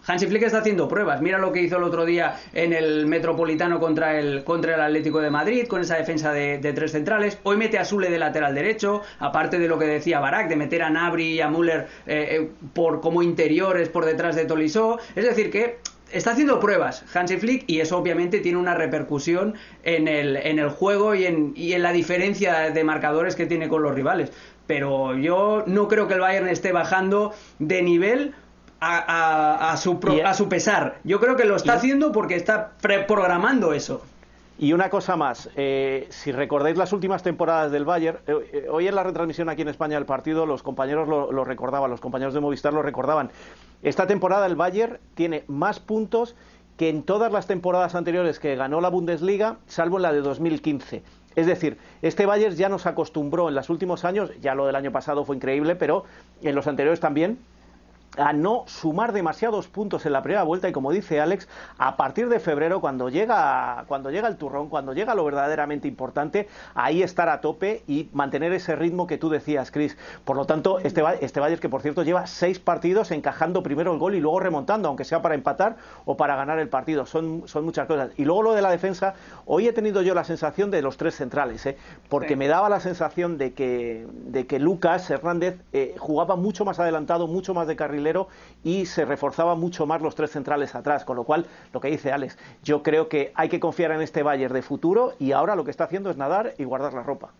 Hansi 0.06 0.28
Flick 0.28 0.44
está 0.44 0.60
haciendo 0.60 0.88
pruebas. 0.88 1.22
Mira 1.22 1.38
lo 1.38 1.52
que 1.52 1.62
hizo 1.62 1.78
el 1.78 1.84
otro 1.84 2.06
día 2.06 2.40
en 2.54 2.74
el 2.74 3.06
Metropolitano 3.06 3.80
contra 3.80 4.20
el, 4.20 4.44
contra 4.44 4.76
el 4.76 4.82
Atlético 4.82 5.22
de 5.22 5.30
Madrid, 5.30 5.68
con 5.68 5.82
esa 5.82 5.96
defensa 5.96 6.34
de, 6.34 6.58
tres 6.74 6.92
centrales. 6.92 7.40
Hoy 7.44 7.58
mete 7.58 7.78
a 7.78 7.86
Sule 7.86 8.10
de 8.10 8.20
lateral 8.20 8.54
derecho, 8.54 9.02
aparte 9.20 9.60
de 9.60 9.68
lo 9.68 9.80
que 9.80 9.86
decía 9.86 10.20
Barak, 10.20 10.50
de 10.50 10.56
meter 10.56 10.84
a 10.84 10.90
Abri 11.08 11.34
y 11.34 11.42
a 11.42 11.50
Müller 11.50 11.88
eh, 12.06 12.28
eh, 12.40 12.50
por, 12.74 13.02
como 13.02 13.24
interiores 13.24 13.90
por 13.90 14.06
detrás 14.06 14.36
de 14.36 14.46
Tolisso. 14.46 15.00
Es 15.16 15.26
decir, 15.26 15.50
que 15.50 15.80
está 16.12 16.32
haciendo 16.32 16.60
pruebas 16.60 17.04
Hansi 17.14 17.38
Flick 17.38 17.64
y 17.68 17.80
eso 17.82 17.98
obviamente 17.98 18.40
tiene 18.40 18.58
una 18.58 18.76
repercusión 18.76 19.56
en 19.84 20.08
el, 20.08 20.38
en 20.38 20.60
el 20.60 20.70
juego 20.70 21.16
y 21.16 21.26
en, 21.26 21.54
y 21.56 21.74
en 21.74 21.84
la 21.84 21.92
diferencia 21.92 22.72
de 22.72 22.84
marcadores 22.84 23.36
que 23.36 23.46
tiene 23.46 23.68
con 23.68 23.84
los 23.84 23.94
rivales. 23.94 24.32
Pero 24.68 25.18
yo 25.18 25.64
no 25.66 25.88
creo 25.88 26.08
que 26.08 26.16
el 26.16 26.20
Bayern 26.20 26.48
esté 26.50 26.72
bajando 26.72 27.34
de 27.60 27.82
nivel 27.82 28.34
a, 28.80 29.72
a, 29.72 29.78
su, 29.78 30.00
a 30.24 30.34
su 30.34 30.50
pesar. 30.50 31.00
Yo 31.04 31.20
creo 31.20 31.36
que 31.36 31.46
lo 31.46 31.56
está 31.56 31.74
haciendo 31.74 32.12
porque 32.12 32.36
está 32.36 32.74
preprogramando 32.82 33.74
eso. 33.74 34.04
Y 34.60 34.74
una 34.74 34.90
cosa 34.90 35.16
más, 35.16 35.52
eh, 35.56 36.08
si 36.10 36.32
recordáis 36.32 36.78
las 36.78 36.92
últimas 36.92 37.22
temporadas 37.22 37.72
del 37.72 37.86
Bayern, 37.86 38.18
eh, 38.26 38.34
eh, 38.54 38.68
hoy 38.72 38.88
en 38.88 38.96
la 38.96 39.04
retransmisión 39.04 39.50
aquí 39.50 39.62
en 39.62 39.68
España 39.68 39.98
del 39.98 40.08
partido, 40.08 40.48
los 40.48 40.64
compañeros 40.64 41.08
lo, 41.08 41.44
recordaban, 41.44 41.92
los 41.92 42.02
compañeros 42.02 42.34
de 42.34 42.40
Movistar 42.40 42.74
lo 42.74 42.82
recordaban. 42.82 43.30
Esta 43.84 44.08
temporada 44.08 44.48
el 44.48 44.56
Bayern 44.56 44.98
tiene 45.14 45.44
más 45.46 45.80
puntos 45.80 46.36
que 46.76 46.90
en 46.90 47.04
todas 47.04 47.32
las 47.32 47.46
temporadas 47.46 47.94
anteriores 47.94 48.40
que 48.40 48.56
ganó 48.56 48.82
la 48.82 48.90
Bundesliga, 48.90 49.58
salvo 49.68 49.98
en 49.98 50.04
la 50.04 50.12
de 50.12 50.22
2015. 50.22 51.04
Es 51.36 51.46
decir, 51.46 51.78
este 52.02 52.26
Bayern 52.26 52.56
ya 52.56 52.68
nos 52.68 52.88
acostumbró 52.88 53.50
en 53.50 53.56
los 53.56 53.70
últimos 53.70 54.06
años, 54.06 54.32
ya 54.42 54.56
lo 54.56 54.66
del 54.66 54.76
año 54.76 54.92
pasado 54.92 55.24
fue 55.24 55.36
increíble, 55.36 55.76
pero 55.76 56.04
en 56.42 56.56
los 56.56 56.66
anteriores 56.66 57.00
también, 57.00 57.38
a 58.18 58.34
no 58.34 58.64
sumar 58.68 59.14
demasiados 59.14 59.68
puntos 59.68 60.06
en 60.06 60.14
la 60.14 60.22
primera 60.22 60.44
vuelta 60.44 60.68
y 60.68 60.72
como 60.72 60.92
dice 60.92 61.22
Alex, 61.22 61.48
a 61.78 61.98
partir 61.98 62.30
de 62.30 62.40
febrero 62.40 62.82
cuando 62.82 63.10
llega 63.10 63.86
cuando 63.88 64.12
llega 64.12 64.28
el 64.28 64.38
turrón, 64.38 64.70
cuando 64.70 64.94
llega 64.94 65.16
lo 65.16 65.24
verdaderamente 65.24 65.88
importante, 65.88 66.48
ahí 66.74 67.04
estar 67.04 67.30
a 67.30 67.42
tope 67.42 67.84
y 67.88 68.10
mantener 68.14 68.54
ese 68.54 68.76
ritmo 68.76 69.08
que 69.08 69.18
tú 69.18 69.30
decías, 69.30 69.72
Chris. 69.72 69.98
Por 70.26 70.36
lo 70.36 70.46
tanto, 70.46 70.80
este 70.80 71.04
este 71.22 71.40
Bayern 71.40 71.62
que 71.62 71.70
por 71.70 71.82
cierto 71.82 72.04
lleva 72.04 72.28
seis 72.28 72.60
partidos 72.60 73.12
encajando 73.12 73.64
primero 73.64 73.94
el 73.94 74.00
gol 74.00 74.16
y 74.16 74.20
luego 74.20 74.40
remontando, 74.40 74.88
aunque 74.88 75.04
sea 75.04 75.22
para 75.22 75.36
empatar 75.36 75.78
o 76.06 76.18
para 76.18 76.36
ganar 76.36 76.60
el 76.60 76.70
partido, 76.70 77.06
son 77.06 77.44
son 77.46 77.66
muchas 77.66 77.88
cosas. 77.88 78.12
Y 78.18 78.26
luego 78.26 78.44
lo 78.44 78.54
de 78.54 78.62
la 78.62 78.72
defensa, 78.72 79.14
hoy 79.46 79.68
he 79.68 79.74
tenido 79.74 80.02
yo 80.02 80.14
la 80.14 80.24
sensación 80.24 80.72
de 80.72 80.82
los 80.82 80.98
tres 80.98 81.16
centrales, 81.16 81.66
¿eh? 81.66 81.78
porque 82.10 82.36
me 82.36 82.48
daba 82.48 82.70
la 82.70 82.80
sensación 82.80 83.38
de 83.38 83.54
que 83.54 84.08
de 84.10 84.48
que 84.48 84.60
Lucas 84.60 85.10
Hernández 85.10 85.62
eh, 85.74 85.96
jugaba 85.98 86.36
mucho 86.36 86.66
más 86.66 86.80
adelantado, 86.80 87.28
mucho 87.28 87.54
más 87.54 87.68
de 87.68 87.76
carril 87.76 88.07
y 88.64 88.86
se 88.86 89.06
reforzaba 89.06 89.56
mucho 89.56 89.86
más 89.86 90.02
los 90.02 90.16
tres 90.16 90.32
centrales 90.32 90.76
atrás, 90.76 91.04
con 91.04 91.18
lo 91.18 91.24
cual, 91.24 91.46
lo 91.74 91.82
que 91.82 91.90
dice 91.90 92.12
Alex, 92.12 92.38
yo 92.64 92.84
creo 92.84 93.10
que 93.10 93.32
hay 93.36 93.50
que 93.50 93.60
confiar 93.60 93.92
en 93.92 94.02
este 94.02 94.24
Bayern 94.24 94.54
de 94.54 94.62
futuro 94.62 95.14
y 95.20 95.34
ahora 95.34 95.56
lo 95.56 95.66
que 95.66 95.72
está 95.72 95.84
haciendo 95.86 96.10
es 96.10 96.18
nadar 96.18 96.54
y 96.58 96.64
guardar 96.64 96.94
la 96.94 97.04
ropa. 97.04 97.32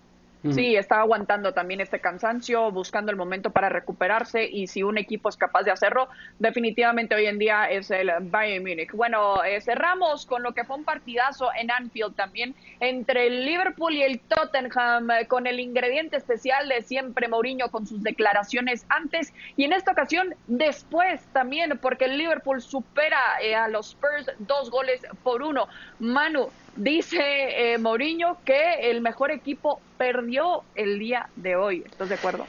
Sí, 0.52 0.76
está 0.76 1.02
aguantando 1.02 1.54
también 1.54 1.82
este 1.82 2.00
cansancio, 2.00 2.72
buscando 2.72 3.12
el 3.12 3.18
momento 3.18 3.50
para 3.50 3.70
recuperarse 3.70 4.48
y 4.50 4.68
si 4.68 4.84
un 4.84 4.98
equipo 4.98 5.30
es 5.30 5.36
capaz 5.36 5.64
de 5.64 5.72
hacerlo, 5.72 6.10
definitivamente 6.40 7.16
hoy 7.16 7.26
en 7.26 7.40
día 7.40 7.70
es 7.70 7.92
el 7.92 8.12
Bayern 8.22 8.64
Múnich. 8.64 8.92
Bueno, 8.94 9.44
eh, 9.44 9.60
cerramos 9.62 10.26
con 10.26 10.44
lo 10.44 10.54
que 10.54 10.64
fue 10.64 10.78
un 10.78 10.84
partidazo 10.84 11.50
en 11.60 11.72
Anfield 11.72 12.16
también 12.16 12.56
entre 12.80 13.28
el 13.28 13.46
Liverpool 13.46 13.94
y 13.94 14.04
el 14.04 14.20
Tottenham 14.20 15.12
eh, 15.12 15.28
con 15.28 15.48
el 15.48 15.60
ingrediente 15.60 16.18
especial 16.18 16.70
de 16.70 16.82
siempre 16.82 17.28
Mourinho 17.28 17.70
con 17.70 17.88
sus 17.88 18.04
declaraciones 18.04 18.86
antes 18.90 19.34
y 19.56 19.66
en 19.66 19.74
esta 19.74 19.92
ocasión 19.92 20.36
después 20.46 21.22
también 21.34 21.78
porque 21.82 22.06
el 22.06 22.18
Liverpool 22.18 22.62
supera 22.62 23.20
eh, 23.42 23.56
a 23.56 23.68
los 23.68 23.88
Spurs 23.90 24.32
dos 24.40 24.70
goles 24.70 25.02
por 25.24 25.42
uno. 25.42 25.68
Manu, 26.00 26.50
Dice 26.78 27.74
eh, 27.74 27.78
Mourinho 27.80 28.38
que 28.46 28.92
el 28.92 29.02
mejor 29.02 29.32
equipo 29.32 29.82
perdió 29.98 30.62
el 30.76 31.00
día 31.00 31.28
de 31.36 31.56
hoy. 31.56 31.84
¿Estás 31.88 32.10
de 32.10 32.16
acuerdo? 32.16 32.46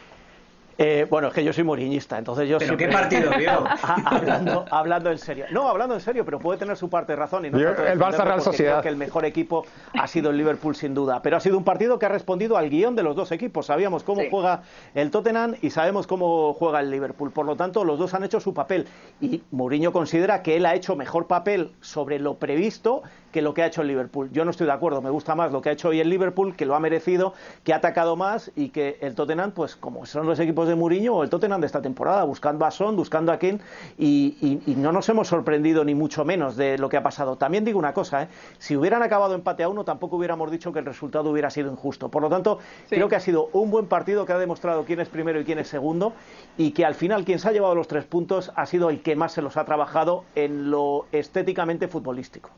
Eh, 0.81 1.09
bueno, 1.11 1.27
es 1.27 1.35
que 1.35 1.43
yo 1.43 1.53
soy 1.53 1.65
moriñista, 1.65 2.19
entonces 2.19 2.49
yo 2.49 2.59
¿Pero 2.59 2.77
qué 2.77 2.87
partido 2.87 3.33
vio? 3.37 3.65
hablando, 4.05 4.65
hablando 4.71 5.11
en 5.11 5.19
serio. 5.19 5.47
No, 5.51 5.69
hablando 5.69 5.95
en 5.95 6.01
serio, 6.01 6.25
pero 6.25 6.39
puede 6.39 6.57
tener 6.57 6.77
su 6.77 6.89
parte 6.89 7.15
de 7.15 7.17
razón. 7.17 7.47
Y 7.47 7.51
no 7.51 7.59
el 7.59 7.99
Barça 7.99 8.23
Real 8.23 8.41
Sociedad. 8.41 8.81
que 8.81 8.89
el 8.89 8.97
mejor 8.97 9.25
equipo 9.25 9.67
ha 9.93 10.07
sido 10.07 10.31
el 10.31 10.37
Liverpool, 10.37 10.77
sin 10.77 10.95
duda. 10.95 11.21
Pero 11.21 11.37
ha 11.37 11.41
sido 11.41 11.59
un 11.59 11.65
partido 11.65 11.99
que 11.99 12.07
ha 12.07 12.11
respondido 12.11 12.57
al 12.57 12.71
guion 12.71 12.95
de 12.95 13.03
los 13.03 13.17
dos 13.17 13.33
equipos. 13.33 13.67
Sabíamos 13.67 14.05
cómo 14.05 14.23
juega 14.31 14.63
el 14.95 15.11
Tottenham 15.11 15.57
y 15.61 15.71
sabemos 15.71 16.07
cómo 16.07 16.55
juega 16.55 16.79
el 16.79 16.93
Liverpool. 16.93 17.33
Por 17.33 17.47
lo 17.47 17.57
tanto, 17.57 17.83
los 17.83 17.99
dos 17.99 18.15
han 18.15 18.23
hecho 18.23 18.39
su 18.39 18.55
papel. 18.55 18.87
Y 19.21 19.43
Mourinho 19.51 19.93
considera 19.93 20.45
que 20.45 20.57
él 20.57 20.65
ha 20.65 20.77
hecho 20.77 20.95
mejor 20.95 21.27
papel 21.27 21.73
sobre 21.81 22.21
lo 22.21 22.35
previsto 22.35 23.03
que 23.39 23.43
lo 23.43 23.55
que 23.55 23.63
ha 23.63 23.67
hecho 23.67 23.83
el 23.83 23.87
Liverpool. 23.87 24.31
Yo 24.33 24.45
no 24.45 24.51
estoy 24.51 24.67
de 24.67 24.73
acuerdo, 24.73 25.01
me 25.01 25.11
gusta 25.11 25.37
más 25.37 25.53
lo 25.53 25.63
que 25.63 25.69
ha 25.69 25.73
hecho 25.73 25.91
hoy 25.91 26.01
el 26.01 26.09
Liverpool, 26.09 26.57
que 26.57 26.67
lo 26.67 26.75
ha 26.75 26.81
merecido, 26.81 27.35
que 27.63 27.73
ha 27.73 27.77
atacado 27.77 28.17
más 28.17 28.51
y 28.57 28.71
que 28.71 28.99
el 29.01 29.15
Tottenham, 29.15 29.53
pues 29.53 29.77
como 29.77 30.07
son 30.07 30.27
los 30.27 30.41
equipos 30.41 30.67
de 30.67 30.75
Mourinho 30.75 31.15
o 31.15 31.23
el 31.23 31.31
Tottenham 31.31 31.61
de 31.61 31.69
esta 31.69 31.81
temporada, 31.81 32.25
buscando 32.25 32.67
a 32.67 32.73
Son, 32.73 32.97
buscando 32.97 33.31
a 33.31 33.39
Ken 33.39 33.61
y, 33.97 34.59
no 34.77 34.91
nos 34.91 35.09
hemos 35.09 35.29
sorprendido 35.29 35.85
ni 35.85 35.95
mucho 35.95 36.25
menos 36.25 36.57
de 36.57 36.79
lo 36.79 36.89
que 36.89 36.97
ha 36.97 37.03
pasado. 37.05 37.37
También 37.37 37.65
digo 37.65 37.79
una 37.79 37.95
cosa, 37.95 38.25
¿eh? 38.25 38.29
si 38.59 38.77
hubieran 38.77 39.05
acabado 39.05 39.37
empate 39.37 39.63
a 39.63 39.69
uno, 39.69 39.85
tampoco 39.85 40.17
hubiéramos 40.17 40.51
dicho 40.51 40.73
que 40.73 40.81
el 40.81 40.85
resultado 40.85 41.31
hubiera 41.31 41.51
sido 41.51 41.71
injusto. 41.71 42.09
Por 42.09 42.23
lo 42.23 42.29
tanto, 42.29 42.59
creo 42.89 43.09
que 43.09 43.15
ha 43.15 43.21
sido 43.21 43.51
un 43.53 43.71
buen 43.71 43.87
partido 43.87 44.27
que 44.27 44.33
ha 44.33 44.39
demostrado 44.39 44.85
quién 44.85 44.99
es 44.99 45.09
primero 45.09 45.41
y 45.41 45.45
quién 45.45 45.61
es 45.61 45.69
segundo 45.69 46.13
y 46.57 46.73
que 46.73 46.85
al 46.85 46.97
final 46.97 47.25
quien 47.25 47.39
se 47.39 47.49
ha 47.49 47.53
llevado 47.53 47.77
los 47.77 47.87
tres 47.87 48.05
puntos 48.05 48.51
ha 48.57 48.67
sido 48.67 48.91
el 48.91 49.01
que 49.01 49.15
más 49.15 49.31
se 49.31 49.43
los 49.43 49.57
ha 49.57 49.65
trabajado 49.65 50.25
en 50.35 50.73
lo 50.73 51.07
estéticamente 51.13 51.87
futbolístico. 51.87 52.51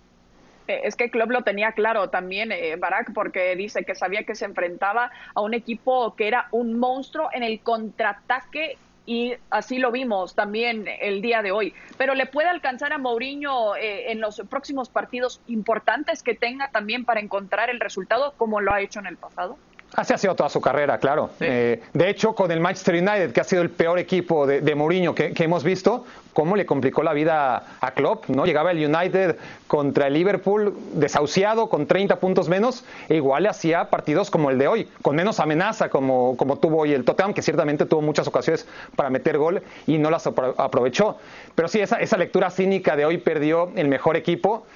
Es 0.85 0.97
que 0.97 1.11
Klopp 1.11 1.31
lo 1.31 1.43
tenía 1.43 1.73
claro 1.73 2.11
también, 2.11 2.53
eh, 2.53 2.77
Barak, 2.77 3.13
porque 3.13 3.55
dice 3.57 3.85
que 3.85 3.95
sabía 3.95 4.25
que 4.25 4.35
se 4.35 4.45
enfrentaba 4.45 5.11
a 5.35 5.41
un 5.41 5.55
equipo 5.55 6.15
que 6.15 6.29
era 6.29 6.49
un 6.51 6.79
monstruo 6.79 7.29
en 7.33 7.43
el 7.43 7.61
contraataque 7.61 8.77
y 9.07 9.35
así 9.51 9.79
lo 9.79 9.91
vimos 9.91 10.35
también 10.35 10.87
el 11.01 11.21
día 11.23 11.43
de 11.43 11.53
hoy. 11.53 11.75
Pero 11.99 12.15
le 12.15 12.27
puede 12.27 12.49
alcanzar 12.49 12.93
a 12.93 12.99
Mourinho 12.99 13.75
eh, 13.77 14.13
en 14.13 14.21
los 14.21 14.41
próximos 14.49 14.89
partidos 14.89 15.41
importantes 15.49 16.23
que 16.23 16.35
tenga 16.35 16.71
también 16.71 17.05
para 17.05 17.21
encontrar 17.21 17.71
el 17.71 17.81
resultado 17.81 18.35
como 18.37 18.61
lo 18.61 18.73
ha 18.73 18.81
hecho 18.81 19.01
en 19.01 19.07
el 19.07 19.17
pasado. 19.17 19.57
Así 19.95 20.13
ha 20.13 20.19
sido 20.19 20.37
toda 20.37 20.49
su 20.49 20.61
carrera, 20.61 20.99
claro. 20.99 21.31
Eh, 21.41 21.83
de 21.93 22.11
hecho, 22.11 22.35
con 22.35 22.51
el 22.53 22.61
Manchester 22.61 22.95
United, 22.95 23.33
que 23.33 23.41
ha 23.41 23.45
sido 23.45 23.63
el 23.63 23.71
peor 23.71 23.99
equipo 23.99 24.47
de, 24.47 24.75
Mourinho 24.75 25.15
que, 25.15 25.35
hemos 25.39 25.65
visto, 25.65 26.07
cómo 26.33 26.57
le 26.57 26.67
complicó 26.67 27.03
la 27.03 27.13
vida 27.13 27.65
a 27.81 27.91
Klopp, 27.93 28.29
¿no? 28.29 28.45
Llegaba 28.45 28.71
el 28.71 28.85
United 28.85 29.37
contra 29.67 30.07
el 30.07 30.15
Liverpool 30.15 30.75
desahuciado, 30.95 31.69
con 31.69 31.87
30 31.87 32.21
puntos 32.21 32.49
menos, 32.49 32.85
e 33.09 33.17
igual 33.17 33.45
le 33.45 33.49
hacía 33.49 33.91
partidos 33.91 34.31
como 34.31 34.51
el 34.51 34.59
de 34.59 34.69
hoy, 34.69 34.89
con 35.03 35.17
menos 35.17 35.41
amenaza 35.41 35.89
como, 35.89 36.37
como 36.37 36.59
tuvo 36.59 36.79
hoy 36.79 36.93
el 36.93 37.05
Tottenham, 37.05 37.35
que 37.35 37.43
ciertamente 37.43 37.87
tuvo 37.87 38.03
muchas 38.03 38.27
ocasiones 38.27 38.67
para 38.97 39.11
meter 39.11 39.39
gol 39.39 39.63
y 39.87 39.99
no 39.99 40.11
las 40.11 40.27
aprovechó. 40.27 41.17
Pero 41.55 41.69
sí, 41.69 41.81
esa, 41.81 41.97
esa 41.97 42.17
lectura 42.17 42.51
cínica 42.51 42.97
de 42.97 43.05
hoy 43.05 43.19
perdió 43.19 43.71
el 43.77 43.89
mejor 43.89 44.17
equipo, 44.17 44.67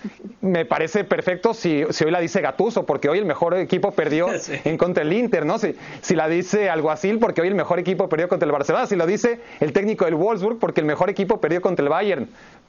me 0.40 0.64
parece 0.64 1.04
perfecto 1.04 1.54
si, 1.54 1.84
si 1.90 2.04
hoy 2.04 2.10
la 2.10 2.20
dice 2.20 2.40
Gatuso, 2.40 2.86
porque 2.86 3.08
hoy 3.08 3.18
el 3.18 3.24
mejor 3.24 3.54
equipo 3.54 3.92
perdió 3.92 4.28
en 4.64 4.78
contra 4.78 5.02
el 5.02 5.12
Inter, 5.12 5.46
¿no? 5.46 5.58
Si, 5.58 5.74
si 6.02 6.14
la 6.14 6.28
dice 6.28 6.70
Alguacil, 6.70 7.18
porque 7.18 7.40
hoy 7.40 7.48
el 7.48 7.54
mejor 7.54 7.78
equipo 7.78 8.08
perdió 8.08 8.28
contra 8.28 8.46
el 8.46 8.52
Barcelona, 8.52 8.86
si 8.86 8.96
lo 8.96 9.06
dice 9.06 9.40
el 9.60 9.72
técnico 9.72 10.04
del 10.04 10.14
Wolfsburg, 10.14 10.58
porque 10.58 10.80
el 10.80 10.86
mejor 10.86 11.10
equipo 11.10 11.40
perdió 11.44 11.60
contra 11.60 11.82
el 11.82 11.90
Bayern. 11.90 12.26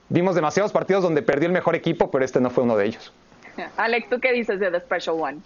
vimos 0.09 0.35
demasiados 0.35 0.73
partidos 0.73 1.01
donde 1.01 1.21
perdió 1.21 1.47
el 1.47 1.53
mejor 1.53 1.75
equipo, 1.75 2.11
pero 2.11 2.25
este 2.25 2.41
no 2.41 2.49
fue 2.49 2.65
uno 2.65 2.75
de 2.75 2.87
ellos. 2.87 3.13
Alex, 3.77 4.09
¿tú 4.09 4.19
qué 4.19 4.33
dices 4.33 4.59
de 4.59 4.69
The 4.69 4.81
Special 4.81 5.15
One? 5.17 5.37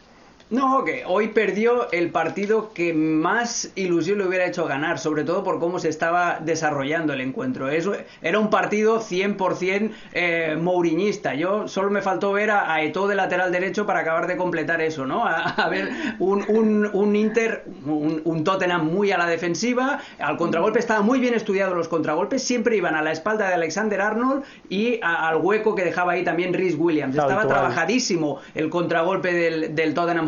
No, 0.51 0.83
que 0.83 1.03
hoy 1.05 1.27
perdió 1.27 1.91
el 1.91 2.09
partido 2.09 2.73
que 2.73 2.91
más 2.91 3.71
ilusión 3.75 4.17
le 4.17 4.27
hubiera 4.27 4.47
hecho 4.47 4.65
ganar, 4.65 4.97
sobre 4.97 5.23
todo 5.23 5.43
por 5.43 5.59
cómo 5.59 5.77
se 5.77 5.89
estaba 5.89 6.39
desarrollando 6.43 7.13
el 7.13 7.21
encuentro. 7.21 7.69
Eso 7.69 7.93
era 8.23 8.39
un 8.39 8.49
partido 8.49 8.99
100% 8.99 9.91
eh, 10.13 10.57
mouriñista. 10.59 11.35
Yo 11.35 11.67
solo 11.67 11.91
me 11.91 12.01
faltó 12.01 12.31
ver 12.31 12.49
a, 12.49 12.73
a 12.73 12.81
Eto'o 12.81 13.07
de 13.07 13.13
lateral 13.13 13.51
derecho 13.51 13.85
para 13.85 13.99
acabar 13.99 14.25
de 14.25 14.37
completar 14.37 14.81
eso, 14.81 15.05
¿no? 15.05 15.23
A, 15.25 15.69
ver 15.69 15.89
un, 16.17 16.43
un, 16.47 16.89
un 16.93 17.15
Inter, 17.15 17.65
un, 17.85 18.21
un, 18.23 18.43
Tottenham 18.43 18.85
muy 18.85 19.11
a 19.11 19.19
la 19.19 19.27
defensiva, 19.27 19.99
al 20.17 20.37
contragolpe 20.37 20.79
estaba 20.79 21.01
muy 21.01 21.19
bien 21.19 21.35
estudiado 21.35 21.75
los 21.75 21.87
contragolpes, 21.87 22.41
siempre 22.41 22.75
iban 22.75 22.95
a 22.95 23.03
la 23.03 23.11
espalda 23.11 23.47
de 23.47 23.53
Alexander 23.53 24.01
Arnold 24.01 24.43
y 24.67 24.99
a, 25.03 25.27
al 25.27 25.37
hueco 25.37 25.75
que 25.75 25.83
dejaba 25.83 26.13
ahí 26.13 26.23
también 26.23 26.53
Rhys 26.55 26.75
Williams. 26.75 27.15
Estaba 27.15 27.47
trabajadísimo 27.47 28.39
el 28.55 28.69
contragolpe 28.69 29.31
del, 29.31 29.75
del 29.75 29.93
Tottenham 29.93 30.27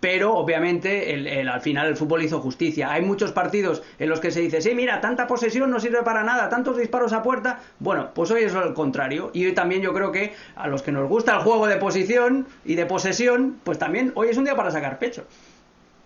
pero 0.00 0.34
obviamente 0.34 1.14
el, 1.14 1.26
el, 1.26 1.48
al 1.48 1.62
final 1.62 1.86
el 1.86 1.96
fútbol 1.96 2.22
hizo 2.22 2.38
justicia. 2.38 2.92
Hay 2.92 3.00
muchos 3.00 3.32
partidos 3.32 3.82
en 3.98 4.10
los 4.10 4.20
que 4.20 4.30
se 4.30 4.40
dice, 4.40 4.60
sí, 4.60 4.74
mira, 4.74 5.00
tanta 5.00 5.26
posesión 5.26 5.70
no 5.70 5.80
sirve 5.80 6.02
para 6.02 6.22
nada, 6.22 6.50
tantos 6.50 6.76
disparos 6.76 7.14
a 7.14 7.22
puerta. 7.22 7.60
Bueno, 7.78 8.10
pues 8.14 8.30
hoy 8.30 8.42
es 8.42 8.52
lo 8.52 8.74
contrario. 8.74 9.30
Y 9.32 9.46
hoy 9.46 9.52
también 9.52 9.80
yo 9.80 9.94
creo 9.94 10.12
que 10.12 10.34
a 10.56 10.68
los 10.68 10.82
que 10.82 10.92
nos 10.92 11.08
gusta 11.08 11.36
el 11.36 11.40
juego 11.40 11.66
de 11.66 11.76
posición 11.76 12.46
y 12.66 12.74
de 12.74 12.84
posesión, 12.84 13.58
pues 13.64 13.78
también 13.78 14.12
hoy 14.14 14.28
es 14.28 14.36
un 14.36 14.44
día 14.44 14.54
para 14.54 14.70
sacar 14.70 14.98
pecho. 14.98 15.24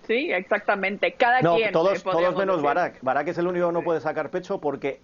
Sí, 0.06 0.32
exactamente. 0.32 1.12
Cada 1.12 1.42
no, 1.42 1.56
quien. 1.56 1.70
Todos, 1.70 2.02
todos 2.02 2.34
menos 2.34 2.62
Barak. 2.62 2.98
Barak 3.02 3.28
es 3.28 3.38
el 3.38 3.46
único 3.46 3.66
que 3.66 3.72
no 3.74 3.82
puede 3.82 4.00
sacar 4.00 4.30
pecho 4.30 4.58
porque 4.58 5.00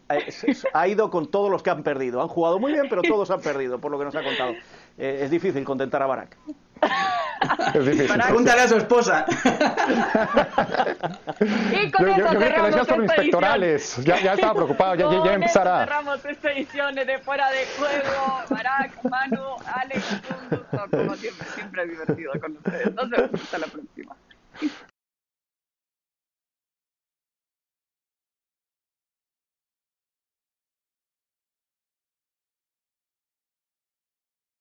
ha 0.72 0.88
ido 0.88 1.10
con 1.10 1.30
todos 1.30 1.50
los 1.50 1.62
que 1.62 1.70
han 1.70 1.82
perdido. 1.82 2.22
Han 2.22 2.28
jugado 2.28 2.58
muy 2.58 2.72
bien, 2.72 2.87
pero 2.88 3.02
todos 3.02 3.30
han 3.30 3.40
perdido, 3.40 3.78
por 3.78 3.92
lo 3.92 3.98
que 3.98 4.04
nos 4.04 4.14
ha 4.14 4.22
contado. 4.22 4.52
Eh, 4.96 5.20
es 5.22 5.30
difícil 5.30 5.62
contentar 5.64 6.02
a 6.02 6.06
Barak. 6.06 6.37
Es 7.75 7.85
difícil. 7.87 8.18
Pregúntale 8.18 8.62
a 8.62 8.68
su 8.68 8.77
esposa. 8.77 9.27
y 11.73 11.90
con 11.90 12.07
yo, 12.07 12.12
eso 12.12 12.33
yo, 12.33 12.38
que 12.38 12.59
lo 12.59 12.66
decías 12.66 12.87
por 12.87 13.03
inspectorales. 13.03 13.97
Ya, 14.05 14.20
ya 14.20 14.35
estaba 14.35 14.55
preocupado, 14.55 14.94
ya, 14.94 15.05
ya, 15.05 15.11
ya 15.12 15.20
Con 15.20 15.33
empezará. 15.33 15.79
cerramos 15.81 16.25
esta 16.25 16.53
edición 16.53 16.94
de 16.94 17.18
Fuera 17.18 17.51
de 17.51 17.66
Juego. 17.79 18.42
Barak, 18.51 19.05
Manu, 19.05 19.57
Alex, 19.66 20.05
un 20.12 20.59
gusto, 20.59 20.87
como 20.90 21.14
siempre, 21.16 21.47
siempre 21.55 21.83
es 21.83 21.88
divertido 21.90 22.33
con 22.40 22.53
ustedes. 22.57 22.94
Nos 22.94 23.11
vemos 23.11 23.42
hasta 23.42 23.59
la 23.59 23.66
próxima. 23.66 24.16